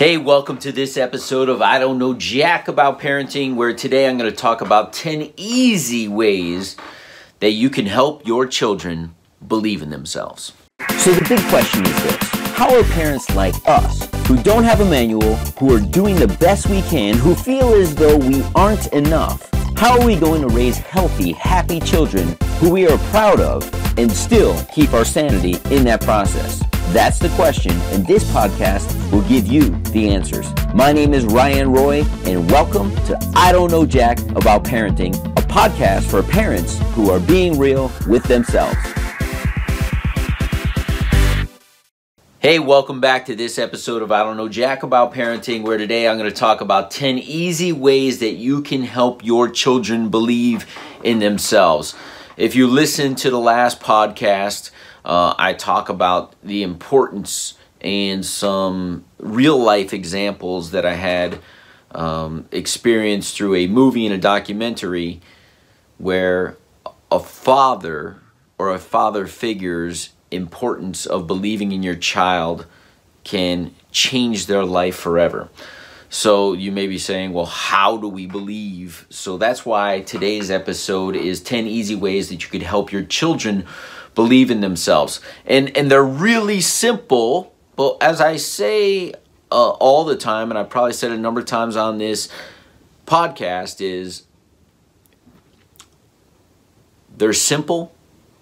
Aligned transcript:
Hey, 0.00 0.16
welcome 0.16 0.56
to 0.60 0.72
this 0.72 0.96
episode 0.96 1.50
of 1.50 1.60
I 1.60 1.78
Don't 1.78 1.98
Know 1.98 2.14
Jack 2.14 2.68
About 2.68 3.00
Parenting, 3.00 3.54
where 3.54 3.74
today 3.74 4.08
I'm 4.08 4.16
going 4.16 4.30
to 4.30 4.34
talk 4.34 4.62
about 4.62 4.94
10 4.94 5.30
easy 5.36 6.08
ways 6.08 6.78
that 7.40 7.50
you 7.50 7.68
can 7.68 7.84
help 7.84 8.26
your 8.26 8.46
children 8.46 9.14
believe 9.46 9.82
in 9.82 9.90
themselves. 9.90 10.54
So, 10.96 11.12
the 11.12 11.26
big 11.28 11.46
question 11.50 11.84
is 11.84 12.02
this 12.02 12.16
How 12.56 12.74
are 12.74 12.82
parents 12.84 13.28
like 13.34 13.54
us, 13.66 14.08
who 14.26 14.42
don't 14.42 14.64
have 14.64 14.80
a 14.80 14.86
manual, 14.86 15.36
who 15.58 15.76
are 15.76 15.80
doing 15.80 16.16
the 16.16 16.34
best 16.40 16.70
we 16.70 16.80
can, 16.80 17.18
who 17.18 17.34
feel 17.34 17.74
as 17.74 17.94
though 17.94 18.16
we 18.16 18.42
aren't 18.54 18.86
enough, 18.94 19.50
how 19.76 20.00
are 20.00 20.06
we 20.06 20.16
going 20.16 20.40
to 20.40 20.48
raise 20.48 20.78
healthy, 20.78 21.32
happy 21.32 21.78
children 21.78 22.38
who 22.56 22.70
we 22.70 22.88
are 22.88 22.96
proud 23.10 23.38
of 23.38 23.70
and 23.98 24.10
still 24.10 24.58
keep 24.74 24.94
our 24.94 25.04
sanity 25.04 25.58
in 25.70 25.84
that 25.84 26.00
process? 26.00 26.62
That's 26.92 27.20
the 27.20 27.28
question, 27.30 27.70
and 27.92 28.04
this 28.04 28.24
podcast 28.32 29.12
will 29.12 29.22
give 29.28 29.46
you 29.46 29.70
the 29.92 30.08
answers. 30.08 30.52
My 30.74 30.90
name 30.90 31.14
is 31.14 31.24
Ryan 31.24 31.70
Roy, 31.70 32.02
and 32.24 32.50
welcome 32.50 32.92
to 33.06 33.16
I 33.36 33.52
Don't 33.52 33.70
Know 33.70 33.86
Jack 33.86 34.18
About 34.30 34.64
Parenting, 34.64 35.14
a 35.38 35.42
podcast 35.42 36.10
for 36.10 36.20
parents 36.20 36.80
who 36.94 37.08
are 37.10 37.20
being 37.20 37.56
real 37.60 37.92
with 38.08 38.24
themselves. 38.24 38.76
Hey, 42.40 42.58
welcome 42.58 43.00
back 43.00 43.24
to 43.26 43.36
this 43.36 43.56
episode 43.56 44.02
of 44.02 44.10
I 44.10 44.24
Don't 44.24 44.36
Know 44.36 44.48
Jack 44.48 44.82
About 44.82 45.14
Parenting, 45.14 45.62
where 45.62 45.78
today 45.78 46.08
I'm 46.08 46.18
going 46.18 46.28
to 46.28 46.36
talk 46.36 46.60
about 46.60 46.90
10 46.90 47.18
easy 47.18 47.70
ways 47.70 48.18
that 48.18 48.32
you 48.32 48.62
can 48.62 48.82
help 48.82 49.24
your 49.24 49.48
children 49.48 50.08
believe 50.08 50.66
in 51.04 51.20
themselves. 51.20 51.94
If 52.36 52.56
you 52.56 52.66
listen 52.66 53.14
to 53.14 53.30
the 53.30 53.38
last 53.38 53.80
podcast, 53.80 54.72
uh, 55.04 55.34
I 55.38 55.52
talk 55.52 55.88
about 55.88 56.34
the 56.42 56.62
importance 56.62 57.54
and 57.80 58.24
some 58.24 59.04
real 59.18 59.58
life 59.58 59.92
examples 59.92 60.72
that 60.72 60.84
I 60.84 60.94
had 60.94 61.38
um, 61.92 62.46
experienced 62.52 63.36
through 63.36 63.54
a 63.54 63.66
movie 63.66 64.06
and 64.06 64.14
a 64.14 64.18
documentary 64.18 65.20
where 65.98 66.56
a 67.10 67.18
father 67.18 68.20
or 68.58 68.70
a 68.70 68.78
father 68.78 69.26
figure's 69.26 70.10
importance 70.30 71.06
of 71.06 71.26
believing 71.26 71.72
in 71.72 71.82
your 71.82 71.96
child 71.96 72.66
can 73.24 73.74
change 73.90 74.46
their 74.46 74.64
life 74.64 74.96
forever. 74.96 75.48
So 76.08 76.54
you 76.54 76.72
may 76.72 76.86
be 76.86 76.98
saying, 76.98 77.32
well, 77.32 77.46
how 77.46 77.96
do 77.96 78.08
we 78.08 78.26
believe? 78.26 79.06
So 79.10 79.36
that's 79.36 79.64
why 79.64 80.00
today's 80.00 80.50
episode 80.50 81.14
is 81.14 81.40
10 81.40 81.66
easy 81.66 81.94
ways 81.94 82.28
that 82.28 82.42
you 82.42 82.48
could 82.48 82.62
help 82.62 82.90
your 82.90 83.04
children 83.04 83.64
believe 84.20 84.50
in 84.50 84.60
themselves. 84.60 85.18
And 85.46 85.74
and 85.74 85.90
they're 85.90 86.04
really 86.04 86.60
simple, 86.60 87.54
but 87.74 87.96
as 88.02 88.20
I 88.20 88.36
say 88.36 89.14
uh, 89.50 89.70
all 89.70 90.04
the 90.04 90.14
time 90.14 90.50
and 90.50 90.58
I 90.58 90.64
probably 90.64 90.92
said 90.92 91.10
a 91.10 91.16
number 91.16 91.40
of 91.40 91.46
times 91.46 91.74
on 91.74 91.96
this 91.96 92.28
podcast 93.06 93.80
is 93.80 94.24
they're 97.16 97.32
simple, 97.32 97.92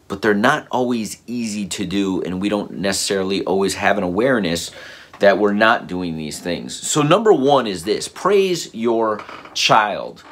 but 0.09 0.21
they're 0.21 0.34
not 0.34 0.67
always 0.73 1.23
easy 1.29 1.65
to 1.69 1.87
do 1.87 2.23
and 2.23 2.41
we 2.41 2.49
don't 2.49 2.73
necessarily 2.73 3.45
always 3.45 3.77
have 3.77 3.99
an 3.99 4.03
awareness 4.03 4.73
that 5.21 5.39
we're 5.39 5.53
not 5.53 5.87
doing 5.87 6.17
these 6.17 6.41
things. 6.41 6.75
So, 6.75 7.03
number 7.03 7.33
one 7.33 7.69
is 7.69 7.84
this 7.84 8.09
praise 8.09 8.75
your 8.75 9.23
child. 9.55 10.25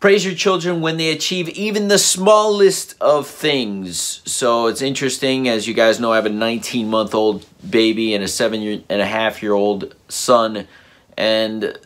Praise 0.00 0.24
your 0.24 0.34
children 0.34 0.80
when 0.80 0.96
they 0.96 1.10
achieve 1.10 1.48
even 1.48 1.88
the 1.88 1.98
smallest 1.98 2.94
of 3.00 3.26
things. 3.26 4.22
So 4.24 4.68
it's 4.68 4.80
interesting, 4.80 5.48
as 5.48 5.66
you 5.66 5.74
guys 5.74 5.98
know, 5.98 6.12
I 6.12 6.16
have 6.16 6.26
a 6.26 6.30
19 6.30 6.88
month 6.88 7.16
old 7.16 7.44
baby 7.68 8.14
and 8.14 8.22
a 8.22 8.28
seven 8.28 8.62
year 8.62 8.80
and 8.88 9.00
a 9.00 9.06
half 9.06 9.42
year 9.42 9.54
old 9.54 9.96
son, 10.08 10.68
and 11.16 11.76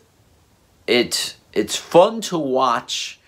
it 0.86 1.36
it's 1.54 1.76
fun 1.76 2.20
to 2.22 2.36
watch 2.36 3.18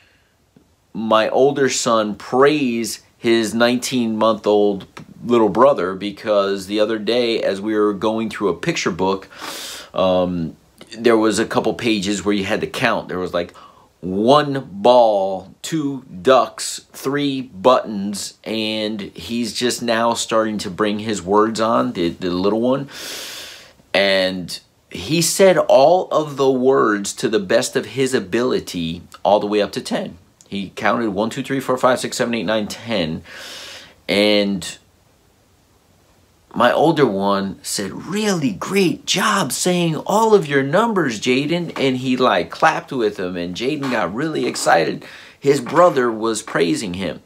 my 0.93 1.31
older 1.31 1.71
son 1.71 2.15
praise 2.15 3.01
his 3.17 3.55
19 3.55 4.19
month 4.19 4.47
old 4.47 4.87
little 5.25 5.49
brother 5.49 5.95
because 5.95 6.67
the 6.67 6.79
other 6.79 6.99
day, 6.99 7.43
as 7.43 7.59
we 7.59 7.75
were 7.75 7.95
going 7.95 8.29
through 8.29 8.49
a 8.49 8.55
picture 8.55 8.91
book, 8.91 9.31
um, 9.95 10.55
there 10.99 11.17
was 11.17 11.39
a 11.39 11.47
couple 11.47 11.73
pages 11.73 12.23
where 12.23 12.35
you 12.35 12.45
had 12.45 12.61
to 12.61 12.67
count. 12.67 13.09
There 13.09 13.19
was 13.19 13.33
like 13.33 13.55
one 14.05 14.69
ball, 14.71 15.55
two 15.63 16.03
ducks, 16.03 16.87
three 16.93 17.41
buttons, 17.41 18.39
and 18.45 19.01
he's 19.01 19.55
just 19.55 19.83
now 19.83 20.13
starting 20.15 20.59
to 20.59 20.71
bring 20.71 20.99
his 21.01 21.23
words 21.23 21.61
on, 21.61 21.93
the, 21.95 22.11
the 22.11 22.31
little 22.31 22.61
one. 22.61 22.89
And 23.95 24.59
he 24.91 25.23
said 25.23 25.57
all 25.57 26.09
of 26.11 26.37
the 26.37 26.51
words 26.51 27.13
to 27.15 27.29
the 27.29 27.41
best 27.41 27.77
of 27.77 27.87
his 27.87 28.13
ability 28.13 29.03
all 29.23 29.41
the 29.41 29.47
way 29.47 29.63
up 29.63 29.73
to 29.73 29.81
10. 29.81 30.19
He 30.49 30.71
counted 30.71 31.11
1, 31.11 31.31
2, 31.31 31.43
3, 31.43 31.61
4, 31.61 31.79
5, 31.79 32.01
6, 32.01 32.17
7, 32.17 32.35
8, 32.35 32.43
9, 32.45 32.67
10. 32.69 33.23
And 34.09 34.79
my 36.55 36.73
older 36.73 37.07
one 37.07 37.59
said, 37.63 37.93
Really 37.93 38.53
great 38.53 39.07
job 39.07 39.53
saying 39.53 39.97
all 39.97 40.35
of 40.35 40.47
your 40.47 40.63
numbers, 40.63 41.21
Jaden. 41.21 41.73
And 41.79 41.97
he 41.97 42.17
like 42.17 42.51
clapped 42.51 42.93
with 42.93 43.19
him, 43.19 43.37
and 43.37 43.55
Jaden 43.55 43.91
got 43.91 44.15
really 44.15 44.47
excited. 44.47 45.05
His 45.39 45.61
brother 45.61 46.11
was 46.11 46.43
praising 46.43 46.95
him. 46.95 47.23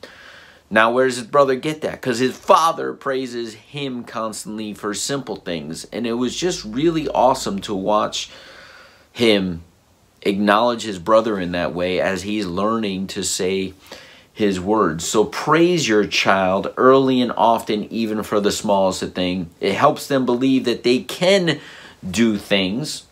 Now, 0.70 0.92
where 0.92 1.06
does 1.06 1.16
his 1.16 1.26
brother 1.26 1.56
get 1.56 1.80
that? 1.80 1.92
Because 1.92 2.18
his 2.18 2.36
father 2.36 2.92
praises 2.92 3.54
him 3.54 4.04
constantly 4.04 4.74
for 4.74 4.92
simple 4.92 5.36
things. 5.36 5.84
And 5.86 6.06
it 6.06 6.14
was 6.14 6.36
just 6.36 6.64
really 6.64 7.08
awesome 7.08 7.60
to 7.60 7.74
watch 7.74 8.30
him 9.12 9.62
acknowledge 10.22 10.82
his 10.82 10.98
brother 10.98 11.38
in 11.38 11.52
that 11.52 11.74
way 11.74 12.00
as 12.00 12.22
he's 12.22 12.46
learning 12.46 13.06
to 13.08 13.22
say 13.22 13.72
his 14.38 14.60
words. 14.60 15.04
So 15.04 15.24
praise 15.24 15.88
your 15.88 16.06
child 16.06 16.72
early 16.76 17.20
and 17.20 17.32
often, 17.36 17.92
even 17.92 18.22
for 18.22 18.38
the 18.38 18.52
smallest 18.52 19.02
of 19.02 19.12
things. 19.12 19.48
It 19.58 19.74
helps 19.74 20.06
them 20.06 20.24
believe 20.24 20.64
that 20.64 20.84
they 20.84 21.00
can 21.00 21.58
do 22.08 22.38
things. 22.38 23.06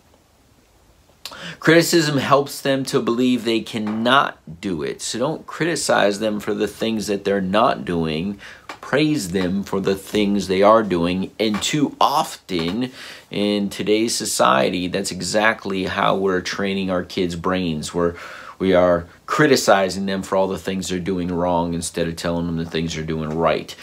Criticism 1.59 2.19
helps 2.19 2.61
them 2.61 2.85
to 2.85 3.03
believe 3.03 3.45
they 3.45 3.59
cannot 3.59 4.39
do 4.61 4.85
it. 4.85 5.03
So 5.03 5.19
don't 5.19 5.45
criticize 5.49 6.21
them 6.21 6.39
for 6.39 6.55
the 6.55 6.69
things 6.69 7.09
that 7.09 7.25
they're 7.25 7.41
not 7.41 7.85
doing. 7.85 8.39
Praise 8.81 9.31
them 9.31 9.65
for 9.65 9.81
the 9.81 9.97
things 9.97 10.47
they 10.47 10.63
are 10.63 10.85
doing. 10.85 11.33
And 11.41 11.61
too 11.61 11.97
often 12.01 12.93
in 13.33 13.69
today's 13.69 14.15
society, 14.15 14.87
that's 14.87 15.11
exactly 15.11 15.87
how 15.87 16.15
we're 16.15 16.41
training 16.41 16.89
our 16.89 17.03
kids' 17.03 17.35
brains. 17.35 17.93
We're 17.93 18.15
we 18.59 18.75
are 18.75 19.07
criticizing 19.27 20.07
them 20.07 20.23
for 20.23 20.37
all 20.37 20.49
the 20.49 20.59
things 20.59 20.89
they're 20.89 20.99
doing 20.99 21.29
wrong 21.29 21.75
instead 21.75 22.09
of 22.09 22.17
telling 22.17 22.47
them 22.47 22.57
the 22.57 22.65
things 22.65 22.95
they're 22.95 23.05
doing 23.05 23.31
right. 23.31 23.75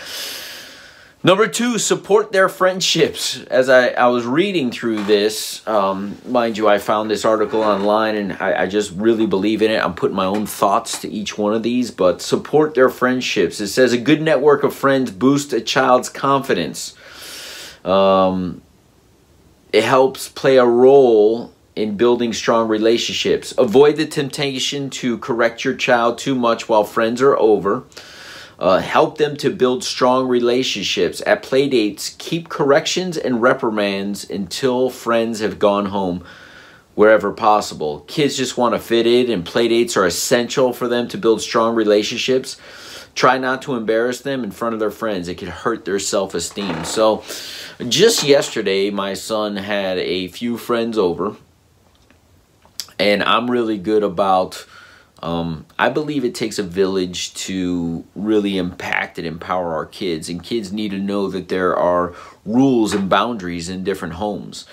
Number 1.26 1.48
two, 1.48 1.80
support 1.80 2.34
their 2.34 2.50
friendships. 2.50 3.42
As 3.44 3.70
I, 3.70 3.90
I 3.90 4.08
was 4.08 4.26
reading 4.26 4.72
through 4.72 5.06
this, 5.06 5.66
um, 5.66 6.18
mind 6.28 6.58
you, 6.58 6.68
I 6.68 6.80
found 6.80 7.10
this 7.10 7.24
article 7.24 7.64
online 7.64 8.16
and 8.16 8.34
I, 8.34 8.64
I 8.64 8.68
just 8.68 8.92
really 8.92 9.26
believe 9.26 9.62
in 9.62 9.72
it. 9.72 9.82
I'm 9.82 9.96
putting 9.96 10.18
my 10.18 10.26
own 10.26 10.46
thoughts 10.46 11.00
to 11.00 11.10
each 11.10 11.38
one 11.38 11.54
of 11.54 11.64
these, 11.64 11.92
but 11.92 12.22
support 12.22 12.74
their 12.74 12.90
friendships. 12.90 13.62
It 13.62 13.70
says 13.70 13.94
a 13.94 13.98
good 13.98 14.22
network 14.22 14.64
of 14.64 14.76
friends 14.76 15.12
boosts 15.12 15.54
a 15.54 15.62
child's 15.62 16.10
confidence. 16.10 16.94
Um, 17.86 18.62
it 19.72 19.86
helps 19.86 20.28
play 20.28 20.58
a 20.58 20.66
role 20.66 21.53
in 21.76 21.98
building 21.98 22.34
strong 22.34 22.68
relationships. 22.68 23.54
Avoid 23.58 23.96
the 23.96 24.06
temptation 24.06 24.90
to 24.92 25.18
correct 25.18 25.64
your 25.64 25.76
child 25.76 26.18
too 26.18 26.36
much 26.36 26.70
while 26.70 26.84
friends 26.84 27.22
are 27.22 27.38
over. 27.38 27.84
Uh, 28.60 28.80
help 28.80 29.18
them 29.18 29.36
to 29.36 29.50
build 29.50 29.84
strong 29.84 30.28
relationships. 30.28 31.22
At 31.26 31.44
playdates, 31.44 32.18
keep 32.18 32.50
corrections 32.50 33.18
and 33.18 33.42
reprimands 33.42 34.30
until 34.30 34.90
friends 34.90 35.40
have 35.40 35.58
gone 35.58 35.88
home 35.88 36.24
wherever 36.96 37.32
possible. 37.32 38.02
Kids 38.02 38.38
just 38.38 38.56
want 38.56 38.76
to 38.76 38.80
fit 38.80 39.08
in, 39.08 39.32
and 39.32 39.44
playdates 39.44 39.98
are 39.98 40.06
essential 40.06 40.72
for 40.72 40.88
them 40.88 41.08
to 41.08 41.18
build 41.18 41.42
strong 41.42 41.74
relationships. 41.74 42.58
Try 43.16 43.40
not 43.40 43.64
to 43.64 43.76
embarrass 43.76 44.22
them 44.22 44.44
in 44.44 44.52
front 44.52 44.74
of 44.74 44.80
their 44.80 44.92
friends. 44.92 45.28
It 45.28 45.36
could 45.36 45.50
hurt 45.50 45.86
their 45.86 46.00
self 46.00 46.36
esteem. 46.36 46.84
So, 46.84 47.24
just 47.90 48.24
yesterday, 48.24 48.92
my 48.92 49.16
son 49.16 49.56
had 49.56 49.98
a 49.98 50.28
few 50.28 50.58
friends 50.58 50.98
over 50.98 51.36
and 53.00 53.24
I'm 53.24 53.50
really 53.50 53.78
good 53.78 54.04
about. 54.04 54.66
Um, 55.22 55.66
I 55.80 55.88
believe 55.88 56.26
it 56.26 56.36
takes 56.36 56.60
a 56.60 56.64
village 56.64 57.34
to 57.36 58.04
really 58.14 58.58
impact 58.58 59.18
and 59.18 59.26
empower 59.26 59.74
our 59.74 59.86
kids, 59.86 60.28
and 60.28 60.44
kids 60.44 60.74
need 60.74 60.92
to 60.92 61.00
know 61.00 61.30
that 61.30 61.48
there 61.48 61.78
are 61.78 62.14
rules 62.46 62.94
and 62.94 63.10
boundaries 63.10 63.70
in 63.70 63.86
different 63.86 64.16
homes. 64.16 64.66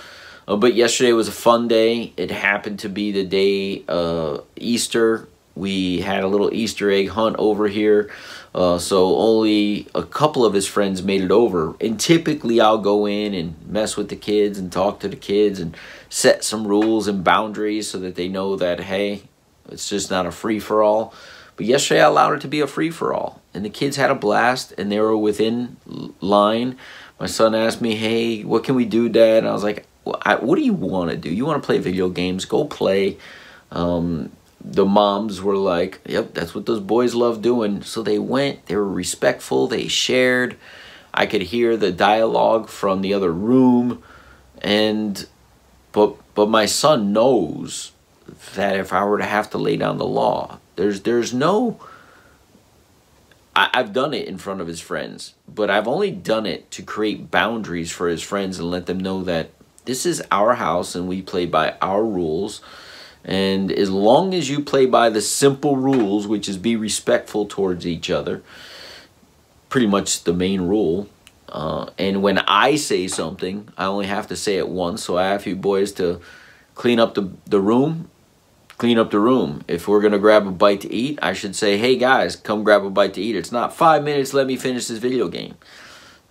Uh, 0.49 0.57
but 0.57 0.75
yesterday 0.75 1.13
was 1.13 1.29
a 1.29 1.33
fun 1.33 1.69
day. 1.69 2.13
It 2.17 2.33
happened 2.33 2.81
to 2.81 2.89
be 2.89 3.13
the 3.13 3.25
day 3.25 3.85
uh, 3.87 4.39
Easter 4.57 5.29
We 5.61 6.01
had 6.01 6.25
a 6.25 6.27
little 6.27 6.53
Easter 6.55 6.91
egg 6.91 7.11
hunt 7.11 7.37
over 7.39 7.69
here. 7.69 8.11
Uh, 8.55 8.79
so 8.79 9.17
only 9.17 9.87
a 9.95 10.03
couple 10.03 10.45
of 10.45 10.55
his 10.55 10.67
friends 10.67 11.03
made 11.03 11.21
it 11.21 11.31
over. 11.31 11.77
And 11.83 12.01
typically 12.01 12.63
I'll 12.63 12.79
go 12.79 13.07
in 13.07 13.35
and 13.35 13.55
mess 13.69 13.95
with 13.95 14.09
the 14.09 14.17
kids 14.17 14.59
and 14.59 14.73
talk 14.73 15.01
to 15.01 15.09
the 15.09 15.17
kids 15.17 15.61
and 15.61 15.77
set 16.09 16.45
some 16.45 16.67
rules 16.67 17.07
and 17.07 17.23
boundaries 17.23 17.91
so 17.91 17.99
that 17.99 18.15
they 18.15 18.27
know 18.27 18.57
that, 18.57 18.81
hey, 18.81 19.25
it's 19.71 19.89
just 19.89 20.11
not 20.11 20.25
a 20.25 20.33
free 20.33 20.59
for 20.59 20.83
all. 20.83 21.13
But 21.57 21.67
yesterday 21.67 22.01
I 22.01 22.07
allowed 22.07 22.33
it 22.33 22.41
to 22.41 22.49
be 22.49 22.61
a 22.61 22.67
free 22.67 22.91
for 22.91 23.13
all. 23.13 23.43
And 23.53 23.63
the 23.63 23.71
kids 23.71 23.97
had 23.97 24.11
a 24.11 24.15
blast 24.15 24.73
and 24.79 24.91
they 24.91 24.99
were 24.99 25.17
within 25.17 25.77
line. 26.21 26.79
My 27.21 27.27
son 27.27 27.55
asked 27.55 27.83
me, 27.83 27.97
hey, 27.97 28.45
what 28.45 28.65
can 28.65 28.77
we 28.77 28.87
do, 28.87 29.11
Dad? 29.11 29.39
And 29.39 29.49
I 29.49 29.53
was 29.53 29.63
like, 29.63 29.87
what 30.05 30.57
do 30.57 30.63
you 30.63 30.73
want 30.73 31.11
to 31.11 31.19
do? 31.19 31.29
You 31.29 31.45
want 31.45 31.63
to 31.63 31.67
play 31.67 31.79
video 31.79 32.09
games? 32.09 32.47
Go 32.47 32.65
play. 32.65 33.19
Um, 33.71 34.33
the 34.63 34.85
moms 34.85 35.41
were 35.41 35.57
like, 35.57 36.01
yep, 36.07 36.35
that's 36.35 36.55
what 36.55 36.67
those 36.67 36.81
boys 36.81 37.15
love 37.15 37.41
doing. 37.43 37.83
So 37.83 38.03
they 38.03 38.19
went, 38.19 38.67
they 38.67 38.77
were 38.77 38.89
respectful, 38.89 39.67
they 39.67 39.89
shared. 39.89 40.57
I 41.13 41.27
could 41.27 41.43
hear 41.43 41.77
the 41.77 41.91
dialogue 41.91 42.69
from 42.69 43.01
the 43.01 43.15
other 43.15 43.33
room. 43.33 44.03
And, 44.63 45.27
but, 45.93 46.17
but 46.35 46.49
my 46.49 46.67
son 46.67 47.13
knows 47.13 47.93
that 48.55 48.77
if 48.77 48.93
I 48.93 49.05
were 49.05 49.19
to 49.19 49.25
have 49.25 49.51
to 49.51 49.59
lay 49.59 49.77
down 49.77 49.99
the 49.99 50.07
law, 50.07 50.59
there's, 50.77 51.03
there's 51.03 51.35
no, 51.35 51.81
I, 53.57 53.71
I've 53.73 53.93
done 53.93 54.15
it 54.15 54.29
in 54.29 54.39
front 54.39 54.61
of 54.61 54.67
his 54.67 54.81
friends, 54.81 55.35
but 55.49 55.71
I've 55.71 55.89
only 55.89 56.11
done 56.11 56.47
it 56.47 56.71
to 56.73 56.83
create 56.83 57.31
boundaries 57.31 57.91
for 57.91 58.09
his 58.09 58.23
friends 58.23 58.59
and 58.59 58.71
let 58.71 58.87
them 58.87 59.01
know 59.01 59.25
that 59.25 59.51
this 59.87 60.05
is 60.05 60.23
our 60.31 60.55
house 60.55 60.95
and 60.95 61.09
we 61.09 61.23
play 61.23 61.47
by 61.47 61.75
our 61.81 62.05
rules 62.05 62.61
and 63.25 63.71
as 63.71 63.91
long 63.91 64.35
as 64.35 64.49
you 64.49 64.61
play 64.61 64.87
by 64.87 65.11
the 65.11 65.21
simple 65.21 65.77
rules, 65.77 66.27
which 66.27 66.49
is 66.49 66.57
be 66.57 66.77
respectful 66.77 67.47
towards 67.47 67.87
each 67.87 68.11
other, 68.11 68.43
pretty 69.69 69.87
much 69.87 70.25
the 70.25 70.33
main 70.33 70.63
rule. 70.63 71.09
Uh, 71.49 71.91
and 71.99 72.23
when 72.23 72.39
I 72.39 72.77
say 72.77 73.09
something, 73.09 73.69
I 73.77 73.87
only 73.87 74.07
have 74.07 74.29
to 74.29 74.37
say 74.37 74.57
it 74.57 74.69
once. 74.69 75.03
So 75.03 75.17
I 75.17 75.27
ask 75.27 75.47
you 75.47 75.57
boys 75.57 75.93
to 75.93 76.21
clean 76.75 76.99
up 76.99 77.15
the, 77.15 77.31
the 77.47 77.61
room, 77.61 78.09
clean 78.79 78.99
up 78.99 79.11
the 79.11 79.19
room. 79.19 79.65
If 79.69 79.87
we're 79.87 80.01
going 80.01 80.13
to 80.13 80.19
grab 80.19 80.47
a 80.47 80.51
bite 80.51 80.81
to 80.83 80.93
eat, 80.93 81.19
I 81.21 81.33
should 81.33 81.55
say, 81.55 81.77
hey 81.77 81.97
guys, 81.97 82.37
come 82.37 82.65
grab 82.65 82.85
a 82.85 82.91
bite 82.91 83.15
to 83.15 83.21
eat. 83.21 83.37
It's 83.37 83.53
not 83.53 83.75
five 83.75 84.03
minutes, 84.03 84.33
let 84.33 84.47
me 84.47 84.57
finish 84.57 84.87
this 84.87 84.99
video 84.99 85.29
game. 85.29 85.57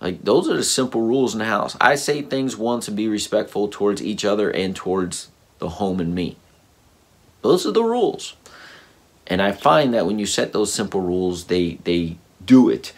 Like, 0.00 0.24
those 0.24 0.48
are 0.48 0.56
the 0.56 0.64
simple 0.64 1.02
rules 1.02 1.34
in 1.34 1.40
the 1.40 1.44
house. 1.44 1.76
I 1.78 1.94
say 1.94 2.22
things 2.22 2.56
once 2.56 2.88
and 2.88 2.96
be 2.96 3.06
respectful 3.06 3.68
towards 3.68 4.02
each 4.02 4.24
other 4.24 4.50
and 4.50 4.74
towards 4.74 5.28
the 5.58 5.68
home 5.68 6.00
and 6.00 6.14
me. 6.14 6.38
Those 7.42 7.66
are 7.66 7.72
the 7.72 7.84
rules. 7.84 8.36
And 9.26 9.40
I 9.40 9.52
find 9.52 9.94
that 9.94 10.06
when 10.06 10.18
you 10.18 10.26
set 10.26 10.52
those 10.52 10.72
simple 10.72 11.00
rules, 11.00 11.44
they, 11.44 11.74
they 11.84 12.16
do 12.44 12.68
it. 12.68 12.92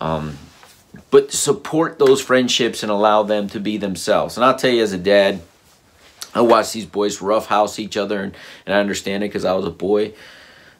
Um, 0.00 0.38
but 1.10 1.32
support 1.32 1.98
those 1.98 2.20
friendships 2.20 2.82
and 2.82 2.92
allow 2.92 3.22
them 3.22 3.48
to 3.48 3.60
be 3.60 3.76
themselves. 3.78 4.36
And 4.36 4.44
I'll 4.44 4.56
tell 4.56 4.70
you 4.70 4.82
as 4.82 4.92
a 4.92 4.98
dad, 4.98 5.40
I 6.34 6.40
watch 6.40 6.72
these 6.72 6.86
boys 6.86 7.20
roughhouse 7.20 7.78
each 7.78 7.96
other, 7.96 8.20
and, 8.20 8.34
and 8.66 8.74
I 8.74 8.80
understand 8.80 9.22
it 9.22 9.28
because 9.28 9.44
I 9.44 9.52
was 9.52 9.66
a 9.66 9.70
boy 9.70 10.14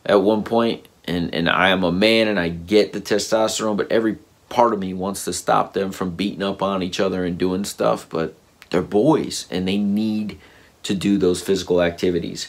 at 0.05 0.21
one 0.21 0.43
point, 0.43 0.87
and, 1.05 1.35
and 1.35 1.49
I 1.49 1.69
am 1.69 1.85
a 1.85 1.93
man, 1.93 2.29
and 2.29 2.39
I 2.41 2.49
get 2.49 2.93
the 2.93 3.01
testosterone, 3.01 3.77
but 3.77 3.93
every 3.93 4.19
part 4.49 4.73
of 4.73 4.79
me 4.79 4.95
wants 4.95 5.25
to 5.25 5.33
stop 5.33 5.73
them 5.73 5.93
from 5.93 6.15
beating 6.15 6.43
up 6.43 6.63
on 6.63 6.83
each 6.83 7.01
other 7.01 7.25
and 7.25 7.39
doing 7.39 7.65
stuff, 7.65 8.07
but 8.09 8.35
they're 8.71 8.83
boys, 8.83 9.47
and 9.51 9.69
they 9.69 9.79
need 9.79 10.39
to 10.83 10.95
do 10.95 11.19
those 11.19 11.43
physical 11.43 11.83
activities. 11.83 12.49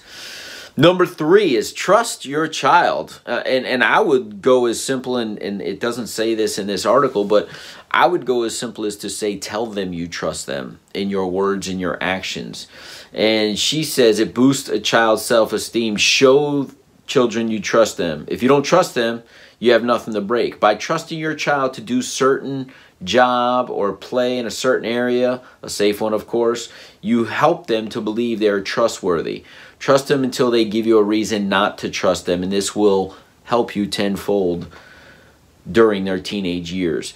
Number 0.75 1.05
three 1.05 1.55
is 1.55 1.71
trust 1.71 2.25
your 2.25 2.47
child. 2.47 3.21
Uh, 3.25 3.43
and, 3.45 3.65
and 3.65 3.83
I 3.83 3.99
would 3.99 4.41
go 4.41 4.65
as 4.65 4.83
simple, 4.83 5.17
and, 5.17 5.37
and 5.37 5.61
it 5.61 5.79
doesn't 5.79 6.07
say 6.07 6.33
this 6.33 6.57
in 6.57 6.65
this 6.65 6.85
article, 6.85 7.25
but 7.25 7.47
I 7.91 8.07
would 8.07 8.25
go 8.25 8.41
as 8.41 8.57
simple 8.57 8.85
as 8.85 8.95
to 8.97 9.09
say, 9.09 9.37
tell 9.37 9.67
them 9.67 9.93
you 9.93 10.07
trust 10.07 10.47
them 10.47 10.79
in 10.95 11.11
your 11.11 11.27
words 11.27 11.67
and 11.67 11.79
your 11.79 12.01
actions. 12.01 12.67
And 13.13 13.59
she 13.59 13.83
says 13.83 14.19
it 14.19 14.33
boosts 14.33 14.67
a 14.67 14.79
child's 14.79 15.21
self 15.21 15.53
esteem. 15.53 15.95
Show 15.95 16.71
children 17.05 17.49
you 17.49 17.59
trust 17.59 17.97
them. 17.97 18.25
If 18.27 18.41
you 18.41 18.49
don't 18.49 18.63
trust 18.63 18.95
them, 18.95 19.21
you 19.59 19.73
have 19.73 19.83
nothing 19.83 20.15
to 20.15 20.21
break. 20.21 20.59
By 20.59 20.73
trusting 20.73 21.19
your 21.19 21.35
child 21.35 21.75
to 21.75 21.81
do 21.81 22.01
certain 22.01 22.71
job 23.03 23.69
or 23.69 23.93
play 23.93 24.37
in 24.37 24.45
a 24.47 24.51
certain 24.51 24.89
area, 24.89 25.41
a 25.61 25.69
safe 25.69 26.01
one 26.01 26.13
of 26.13 26.25
course, 26.25 26.69
you 27.01 27.25
help 27.25 27.67
them 27.67 27.89
to 27.89 28.01
believe 28.01 28.39
they 28.39 28.49
are 28.49 28.61
trustworthy. 28.61 29.43
Trust 29.83 30.07
them 30.07 30.23
until 30.23 30.49
they 30.49 30.63
give 30.63 30.87
you 30.87 30.97
a 30.97 31.03
reason 31.03 31.49
not 31.49 31.77
to 31.79 31.89
trust 31.89 32.25
them, 32.25 32.41
and 32.41 32.49
this 32.49 32.73
will 32.73 33.17
help 33.43 33.75
you 33.75 33.85
tenfold 33.85 34.73
during 35.69 36.05
their 36.05 36.21
teenage 36.21 36.71
years. 36.71 37.13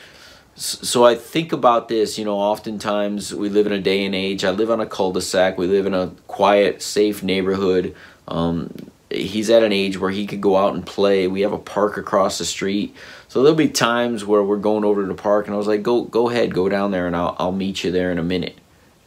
So 0.56 1.06
I 1.06 1.16
think 1.16 1.54
about 1.54 1.88
this, 1.88 2.18
you 2.20 2.26
know, 2.26 2.38
oftentimes 2.38 3.34
we 3.34 3.48
live 3.48 3.68
in 3.68 3.72
a 3.72 3.80
day 3.80 4.04
and 4.04 4.14
age. 4.14 4.44
I 4.44 4.52
live 4.52 4.70
on 4.70 4.82
a 4.82 4.86
cul-de-sac. 4.86 5.58
We 5.58 5.66
live 5.66 5.86
in 5.86 5.94
a 5.94 6.12
quiet, 6.28 6.82
safe 6.82 7.24
neighborhood. 7.24 7.96
Um, 8.28 8.74
he's 9.10 9.50
at 9.50 9.64
an 9.64 9.72
age 9.72 9.98
where 9.98 10.12
he 10.12 10.28
could 10.28 10.42
go 10.42 10.58
out 10.58 10.74
and 10.74 10.86
play. 10.86 11.26
We 11.26 11.44
have 11.44 11.54
a 11.54 11.58
park 11.58 11.96
across 11.96 12.38
the 12.38 12.44
street. 12.44 12.94
So 13.30 13.44
there'll 13.44 13.56
be 13.56 13.70
times 13.70 14.26
where 14.26 14.44
we're 14.44 14.58
going 14.58 14.84
over 14.84 15.04
to 15.04 15.08
the 15.08 15.14
park 15.14 15.46
and 15.46 15.56
I 15.56 15.58
was 15.58 15.68
like, 15.68 15.84
go 15.84 16.04
go 16.04 16.30
ahead, 16.30 16.54
go 16.54 16.68
down 16.68 16.92
there 16.92 17.08
and 17.08 17.16
I'll, 17.16 17.34
I'll 17.40 17.54
meet 17.54 17.86
you 17.86 17.92
there 17.92 18.12
in 18.12 18.20
a 18.20 18.24
minute. 18.24 18.58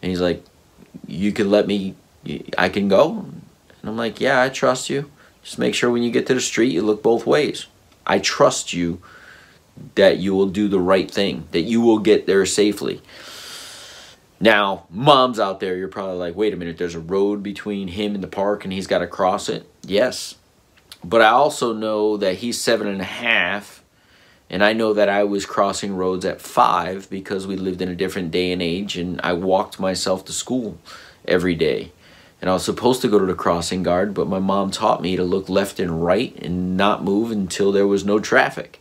And 0.01 0.09
he's 0.09 0.23
like, 0.23 0.43
you 1.07 1.31
can 1.31 1.51
let 1.51 1.67
me, 1.67 1.95
I 2.57 2.71
can 2.71 2.89
go? 2.89 3.27
And 3.81 3.91
I'm 3.91 3.97
like, 3.97 4.21
yeah, 4.21 4.43
I 4.43 4.49
trust 4.49 4.91
you. 4.91 5.11
Just 5.43 5.59
make 5.59 5.75
sure 5.75 5.91
when 5.91 6.03
you 6.03 6.11
get 6.11 6.27
to 6.27 6.35
the 6.35 6.41
street, 6.41 6.73
you 6.73 6.83
look 6.83 7.03
both 7.03 7.27
ways. 7.27 7.67
I 8.07 8.19
trust 8.19 8.73
you 8.73 9.01
that 9.95 10.19
you 10.19 10.35
will 10.35 10.49
do 10.49 10.69
the 10.69 10.81
right 10.81 11.11
thing, 11.11 11.47
that 11.53 11.63
you 11.63 11.81
will 11.81 11.99
get 11.99 12.27
there 12.27 12.45
safely. 12.45 13.01
Now, 14.39 14.87
moms 14.91 15.39
out 15.39 15.61
there, 15.61 15.77
you're 15.77 15.89
probably 15.89 16.17
like, 16.17 16.35
wait 16.35 16.53
a 16.53 16.57
minute, 16.57 16.79
there's 16.79 16.95
a 16.95 17.01
road 17.01 17.43
between 17.43 17.89
him 17.89 18.15
and 18.15 18.23
the 18.23 18.29
park 18.29 18.65
and 18.65 18.73
he's 18.73 18.87
got 18.87 18.99
to 18.99 19.07
cross 19.07 19.49
it. 19.49 19.67
Yes. 19.83 20.37
But 21.03 21.23
I 21.23 21.29
also 21.29 21.73
know 21.73 22.17
that 22.19 22.37
he's 22.37 22.61
seven 22.61 22.87
and 22.87 23.01
a 23.01 23.05
half, 23.05 23.83
and 24.51 24.63
I 24.63 24.75
know 24.75 24.93
that 24.93 25.09
I 25.09 25.25
was 25.25 25.47
crossing 25.47 25.97
roads 25.97 26.25
at 26.27 26.43
five 26.43 27.09
because 27.09 27.47
we 27.47 27.57
lived 27.57 27.81
in 27.81 27.89
a 27.89 27.95
different 27.95 28.31
day 28.31 28.53
and 28.53 28.61
age, 28.61 28.99
and 28.99 29.19
I 29.23 29.33
walked 29.33 29.81
myself 29.81 30.27
to 30.27 30.33
school 30.33 30.79
every 31.27 31.55
day 31.55 31.93
and 32.41 32.49
I 32.49 32.55
was 32.55 32.65
supposed 32.65 33.03
to 33.03 33.09
go 33.09 33.19
to 33.19 33.27
the 33.27 33.35
crossing 33.35 33.83
guard, 33.83 34.15
but 34.15 34.29
my 34.29 34.39
mom 34.39 34.71
taught 34.71 35.03
me 35.03 35.17
to 35.17 35.25
look 35.25 35.49
left 35.49 35.79
and 35.79 36.05
right 36.05 36.35
and 36.43 36.77
not 36.77 37.05
move 37.05 37.31
until 37.31 37.71
there 37.71 37.87
was 37.87 38.05
no 38.05 38.19
traffic. 38.19 38.81